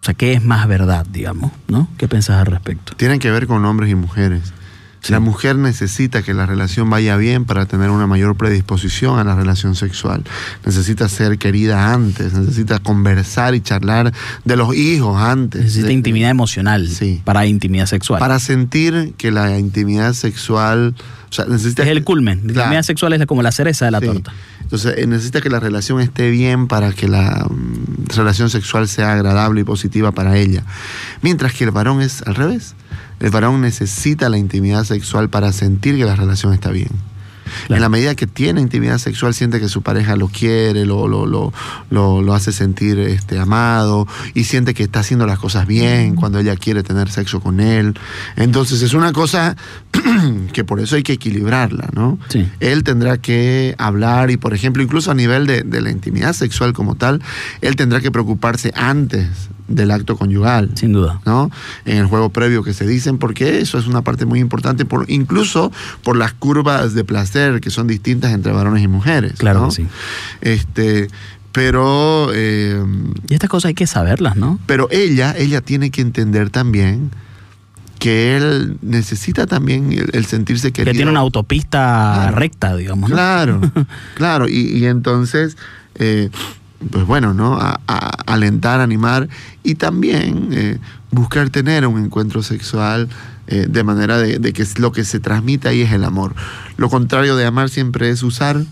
O 0.00 0.04
sea, 0.04 0.14
¿qué 0.14 0.32
es 0.32 0.44
más 0.44 0.66
verdad, 0.68 1.06
digamos? 1.10 1.52
¿No? 1.68 1.88
¿Qué 1.98 2.08
pensás 2.08 2.36
al 2.40 2.46
respecto? 2.46 2.94
Tienen 2.96 3.18
que 3.18 3.30
ver 3.30 3.46
con 3.46 3.64
hombres 3.64 3.90
y 3.90 3.94
mujeres. 3.94 4.52
Sí. 5.00 5.12
La 5.12 5.20
mujer 5.20 5.56
necesita 5.56 6.22
que 6.22 6.34
la 6.34 6.44
relación 6.46 6.90
vaya 6.90 7.16
bien 7.16 7.44
para 7.44 7.66
tener 7.66 7.90
una 7.90 8.06
mayor 8.06 8.34
predisposición 8.36 9.18
a 9.18 9.24
la 9.24 9.34
relación 9.36 9.74
sexual. 9.76 10.24
Necesita 10.66 11.08
ser 11.08 11.38
querida 11.38 11.92
antes, 11.94 12.32
necesita 12.34 12.78
conversar 12.80 13.54
y 13.54 13.60
charlar 13.60 14.12
de 14.44 14.56
los 14.56 14.74
hijos 14.74 15.20
antes. 15.20 15.62
Necesita 15.62 15.86
de- 15.88 15.92
intimidad 15.92 16.30
emocional 16.30 16.88
Sí. 16.88 17.22
para 17.24 17.46
intimidad 17.46 17.86
sexual. 17.86 18.18
Para 18.20 18.38
sentir 18.40 19.14
que 19.16 19.30
la 19.30 19.58
intimidad 19.58 20.12
sexual. 20.14 20.94
O 21.30 21.32
sea, 21.32 21.44
necesita 21.46 21.82
es 21.82 21.88
el 21.88 22.04
culmen. 22.04 22.38
La 22.38 22.52
Claro. 22.52 22.60
intimidad 22.68 22.82
sexual 22.82 23.12
es 23.12 23.26
como 23.26 23.42
la 23.42 23.52
cereza 23.52 23.84
de 23.84 23.90
la 23.90 24.00
Sí. 24.00 24.06
torta. 24.06 24.32
Entonces, 24.62 24.94
eh, 24.98 25.06
necesita 25.06 25.40
que 25.40 25.50
la 25.50 25.60
relación 25.60 26.00
esté 26.00 26.30
bien 26.30 26.68
para 26.68 26.92
que 26.92 27.08
la 27.08 27.46
mm, 27.50 28.14
relación 28.16 28.50
sexual 28.50 28.88
sea 28.88 29.12
agradable 29.14 29.60
y 29.60 29.64
positiva 29.64 30.12
para 30.12 30.36
ella. 30.36 30.62
Mientras 31.22 31.52
que 31.54 31.64
el 31.64 31.70
varón 31.70 32.00
es 32.02 32.22
al 32.22 32.34
revés. 32.34 32.74
El 33.20 33.30
varón 33.30 33.60
necesita 33.60 34.28
la 34.28 34.38
intimidad 34.38 34.84
sexual 34.84 35.28
para 35.28 35.52
sentir 35.52 35.96
que 35.96 36.04
la 36.04 36.14
relación 36.16 36.52
está 36.54 36.70
bien. 36.70 36.88
Claro. 37.66 37.76
En 37.76 37.80
la 37.80 37.88
medida 37.88 38.14
que 38.14 38.26
tiene 38.26 38.60
intimidad 38.60 38.98
sexual, 38.98 39.34
siente 39.34 39.60
que 39.60 39.68
su 39.68 39.82
pareja 39.82 40.16
lo 40.16 40.28
quiere, 40.28 40.84
lo, 40.84 41.08
lo, 41.08 41.26
lo, 41.26 41.52
lo, 41.90 42.34
hace 42.34 42.52
sentir 42.52 42.98
este, 42.98 43.38
amado 43.38 44.06
y 44.34 44.44
siente 44.44 44.74
que 44.74 44.84
está 44.84 45.00
haciendo 45.00 45.26
las 45.26 45.38
cosas 45.38 45.66
bien 45.66 46.14
cuando 46.14 46.38
ella 46.38 46.56
quiere 46.56 46.82
tener 46.82 47.10
sexo 47.10 47.40
con 47.40 47.60
él. 47.60 47.94
Entonces 48.36 48.82
es 48.82 48.94
una 48.94 49.12
cosa 49.12 49.56
que 50.52 50.64
por 50.64 50.80
eso 50.80 50.96
hay 50.96 51.02
que 51.02 51.14
equilibrarla, 51.14 51.90
¿no? 51.92 52.18
Sí. 52.28 52.48
Él 52.60 52.84
tendrá 52.84 53.18
que 53.18 53.74
hablar 53.78 54.30
y, 54.30 54.36
por 54.36 54.54
ejemplo, 54.54 54.82
incluso 54.82 55.10
a 55.10 55.14
nivel 55.14 55.46
de, 55.46 55.62
de 55.62 55.80
la 55.80 55.90
intimidad 55.90 56.32
sexual 56.32 56.72
como 56.72 56.94
tal, 56.94 57.22
él 57.60 57.76
tendrá 57.76 58.00
que 58.00 58.10
preocuparse 58.10 58.72
antes 58.74 59.28
del 59.68 59.90
acto 59.90 60.16
conyugal. 60.16 60.70
Sin 60.74 60.92
duda. 60.92 61.20
¿no? 61.24 61.50
En 61.84 61.98
el 61.98 62.06
juego 62.06 62.30
previo 62.30 62.62
que 62.62 62.72
se 62.72 62.86
dicen, 62.86 63.18
porque 63.18 63.60
eso 63.60 63.78
es 63.78 63.86
una 63.86 64.02
parte 64.02 64.24
muy 64.26 64.40
importante, 64.40 64.84
por, 64.84 65.08
incluso 65.10 65.70
por 66.02 66.16
las 66.16 66.32
curvas 66.32 66.94
de 66.94 67.04
placer 67.04 67.60
que 67.60 67.70
son 67.70 67.86
distintas 67.86 68.32
entre 68.32 68.52
varones 68.52 68.82
y 68.82 68.88
mujeres. 68.88 69.34
Claro 69.38 69.60
¿no? 69.60 69.68
que 69.68 69.74
sí. 69.74 69.86
Este, 70.40 71.08
pero, 71.52 72.30
eh, 72.34 72.82
Y 73.28 73.34
estas 73.34 73.50
cosas 73.50 73.68
hay 73.68 73.74
que 73.74 73.86
saberlas, 73.86 74.36
¿no? 74.36 74.58
pero 74.66 74.88
ella, 74.90 75.34
ella 75.36 75.60
tiene 75.60 75.90
que 75.90 76.00
entender 76.00 76.50
también 76.50 77.10
que 77.98 78.36
él 78.36 78.76
necesita 78.80 79.46
también 79.46 79.90
el, 79.92 80.10
el 80.12 80.24
sentirse 80.24 80.70
querido. 80.72 80.92
Que 80.92 80.96
tiene 80.96 81.10
una 81.10 81.18
autopista 81.20 82.12
Claro. 82.14 82.36
recta, 82.36 82.76
digamos, 82.76 83.10
¿no? 83.10 83.16
Claro, 83.16 83.60
claro. 84.14 84.48
Y, 84.48 84.68
y 84.78 84.86
entonces, 84.86 85.56
eh, 85.96 86.30
pues 86.90 87.04
bueno, 87.06 87.34
¿no? 87.34 87.54
A- 87.56 87.80
a- 87.86 88.10
alentar, 88.32 88.80
animar 88.80 89.28
y 89.62 89.74
también 89.76 90.48
eh, 90.52 90.78
buscar 91.10 91.50
tener 91.50 91.86
un 91.86 92.02
encuentro 92.04 92.42
sexual 92.42 93.08
eh, 93.46 93.66
de 93.68 93.82
manera 93.84 94.18
de, 94.18 94.38
de 94.38 94.52
que 94.52 94.64
lo 94.78 94.92
que 94.92 95.04
se 95.04 95.20
transmite 95.20 95.68
ahí 95.68 95.82
es 95.82 95.92
el 95.92 96.04
amor. 96.04 96.34
Lo 96.76 96.88
contrario 96.88 97.34
de 97.36 97.46
amar 97.46 97.68
siempre 97.70 98.10
es 98.10 98.22
usar. 98.22 98.64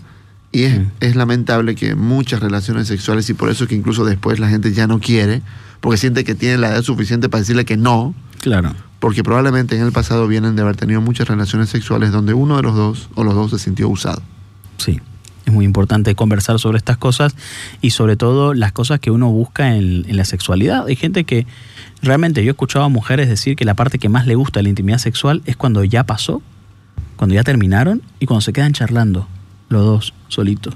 Y 0.53 0.63
es, 0.63 0.79
es 1.01 1.15
lamentable 1.17 1.75
que 1.75 1.93
muchas 1.95 2.39
relaciones 2.39 2.87
sexuales, 2.87 3.29
y 3.29 3.33
por 3.33 3.49
eso 3.49 3.67
que 3.67 3.75
incluso 3.75 4.05
después 4.05 4.39
la 4.39 4.47
gente 4.47 4.71
ya 4.71 4.87
no 4.87 4.99
quiere, 4.99 5.41
porque 5.81 5.97
siente 5.97 6.23
que 6.23 6.35
tiene 6.35 6.57
la 6.57 6.69
edad 6.69 6.81
suficiente 6.83 7.27
para 7.27 7.41
decirle 7.41 7.65
que 7.65 7.75
no, 7.75 8.15
Claro. 8.39 8.73
porque 8.99 9.23
probablemente 9.25 9.75
en 9.75 9.83
el 9.83 9.91
pasado 9.91 10.25
vienen 10.25 10.55
de 10.55 10.61
haber 10.61 10.77
tenido 10.77 11.01
muchas 11.01 11.27
relaciones 11.27 11.67
sexuales 11.69 12.11
donde 12.13 12.33
uno 12.33 12.55
de 12.55 12.63
los 12.63 12.75
dos 12.75 13.09
o 13.15 13.25
los 13.25 13.35
dos 13.35 13.51
se 13.51 13.59
sintió 13.59 13.89
usado. 13.89 14.21
Sí. 14.77 15.01
Es 15.47 15.53
muy 15.53 15.63
importante 15.63 16.13
conversar 16.13 16.59
sobre 16.59 16.77
estas 16.77 16.97
cosas 16.97 17.33
y 17.81 17.91
sobre 17.91 18.17
todo 18.17 18.53
las 18.53 18.73
cosas 18.73 18.99
que 18.99 19.11
uno 19.11 19.31
busca 19.31 19.75
en, 19.75 20.05
en 20.05 20.17
la 20.17 20.25
sexualidad. 20.25 20.85
Hay 20.87 20.97
gente 20.97 21.23
que 21.23 21.47
realmente 22.01 22.43
yo 22.43 22.49
he 22.49 22.51
escuchado 22.51 22.83
a 22.83 22.89
mujeres 22.89 23.29
decir 23.29 23.55
que 23.55 23.63
la 23.63 23.73
parte 23.73 23.97
que 23.97 24.09
más 24.09 24.27
le 24.27 24.35
gusta 24.35 24.59
de 24.59 24.63
la 24.63 24.69
intimidad 24.69 24.97
sexual 24.97 25.41
es 25.45 25.55
cuando 25.55 25.85
ya 25.85 26.03
pasó, 26.03 26.41
cuando 27.15 27.33
ya 27.33 27.43
terminaron 27.43 28.01
y 28.19 28.25
cuando 28.25 28.41
se 28.41 28.51
quedan 28.51 28.73
charlando 28.73 29.25
los 29.69 29.85
dos 29.85 30.13
solitos. 30.27 30.75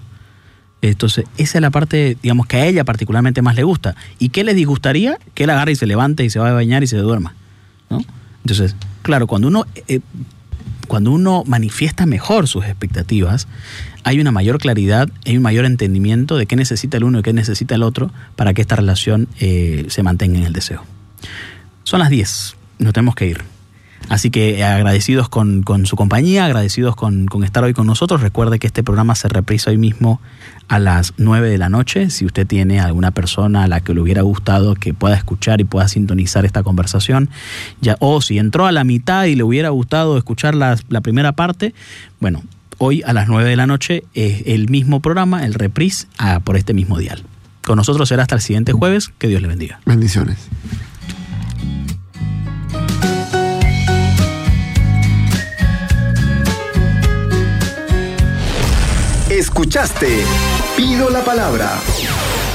Entonces, 0.81 1.25
esa 1.37 1.57
es 1.57 1.61
la 1.61 1.69
parte, 1.69 2.17
digamos, 2.23 2.47
que 2.47 2.55
a 2.55 2.65
ella 2.65 2.85
particularmente 2.85 3.41
más 3.41 3.55
le 3.57 3.63
gusta. 3.63 3.97
¿Y 4.19 4.29
qué 4.29 4.45
les 4.45 4.55
disgustaría? 4.55 5.17
Que 5.33 5.43
él 5.43 5.49
agarre 5.49 5.73
y 5.73 5.75
se 5.75 5.85
levante 5.85 6.23
y 6.23 6.29
se 6.29 6.39
va 6.39 6.47
a 6.47 6.53
bañar 6.53 6.81
y 6.81 6.87
se 6.87 6.95
duerma. 6.95 7.35
¿no? 7.89 7.99
Entonces, 8.45 8.77
claro, 9.01 9.27
cuando 9.27 9.49
uno, 9.49 9.65
eh, 9.89 9.99
cuando 10.87 11.11
uno 11.11 11.43
manifiesta 11.45 12.05
mejor 12.05 12.47
sus 12.47 12.65
expectativas, 12.65 13.47
hay 14.03 14.19
una 14.19 14.31
mayor 14.31 14.59
claridad, 14.59 15.09
hay 15.25 15.37
un 15.37 15.43
mayor 15.43 15.65
entendimiento 15.65 16.37
de 16.37 16.45
qué 16.45 16.55
necesita 16.55 16.97
el 16.97 17.03
uno 17.03 17.19
y 17.19 17.23
qué 17.23 17.33
necesita 17.33 17.75
el 17.75 17.83
otro 17.83 18.11
para 18.35 18.53
que 18.53 18.61
esta 18.61 18.75
relación 18.75 19.27
eh, 19.39 19.85
se 19.89 20.03
mantenga 20.03 20.39
en 20.39 20.45
el 20.45 20.53
deseo. 20.53 20.83
Son 21.83 21.99
las 21.99 22.09
10, 22.09 22.55
nos 22.79 22.93
tenemos 22.93 23.15
que 23.15 23.27
ir. 23.27 23.43
Así 24.09 24.31
que 24.31 24.57
eh, 24.57 24.63
agradecidos 24.63 25.29
con, 25.29 25.63
con 25.63 25.85
su 25.85 25.95
compañía, 25.95 26.45
agradecidos 26.45 26.95
con, 26.95 27.27
con 27.27 27.43
estar 27.43 27.63
hoy 27.63 27.73
con 27.73 27.87
nosotros. 27.87 28.21
Recuerde 28.21 28.59
que 28.59 28.67
este 28.67 28.83
programa 28.83 29.15
se 29.15 29.29
reprisa 29.29 29.69
hoy 29.69 29.77
mismo 29.77 30.19
a 30.67 30.79
las 30.79 31.13
9 31.17 31.49
de 31.49 31.57
la 31.57 31.69
noche. 31.69 32.09
Si 32.09 32.25
usted 32.25 32.47
tiene 32.47 32.79
alguna 32.79 33.11
persona 33.11 33.63
a 33.63 33.67
la 33.67 33.81
que 33.81 33.93
le 33.93 34.01
hubiera 34.01 34.21
gustado 34.23 34.73
que 34.75 34.93
pueda 34.93 35.15
escuchar 35.15 35.61
y 35.61 35.65
pueda 35.65 35.87
sintonizar 35.87 36.45
esta 36.45 36.63
conversación, 36.63 37.29
ya, 37.79 37.95
o 37.99 38.21
si 38.21 38.37
entró 38.37 38.65
a 38.65 38.71
la 38.71 38.83
mitad 38.83 39.25
y 39.25 39.35
le 39.35 39.43
hubiera 39.43 39.69
gustado 39.69 40.17
escuchar 40.17 40.55
la, 40.55 40.77
la 40.89 41.01
primera 41.01 41.33
parte, 41.33 41.73
bueno, 42.19 42.41
hoy 42.81 43.03
a 43.05 43.13
las 43.13 43.27
9 43.27 43.47
de 43.47 43.55
la 43.55 43.67
noche 43.67 44.03
es 44.15 44.41
el 44.47 44.67
mismo 44.67 45.01
programa, 45.01 45.45
el 45.45 45.53
reprise, 45.53 46.07
ah, 46.17 46.39
por 46.43 46.57
este 46.57 46.73
mismo 46.73 46.97
dial. 46.97 47.23
Con 47.63 47.77
nosotros 47.77 48.09
será 48.09 48.23
hasta 48.23 48.35
el 48.35 48.41
siguiente 48.41 48.73
jueves. 48.73 49.11
Que 49.19 49.27
Dios 49.27 49.41
le 49.41 49.47
bendiga. 49.47 49.79
Bendiciones. 49.85 50.49
Escuchaste 59.29 60.23
Pido 60.75 61.09
la 61.09 61.23
Palabra 61.23 61.79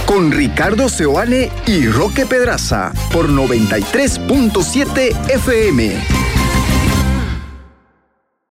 con 0.06 0.32
Ricardo 0.32 0.88
Seoane 0.88 1.50
y 1.66 1.86
Roque 1.86 2.26
Pedraza 2.26 2.92
por 3.12 3.28
93.7 3.28 5.30
FM. 5.30 6.35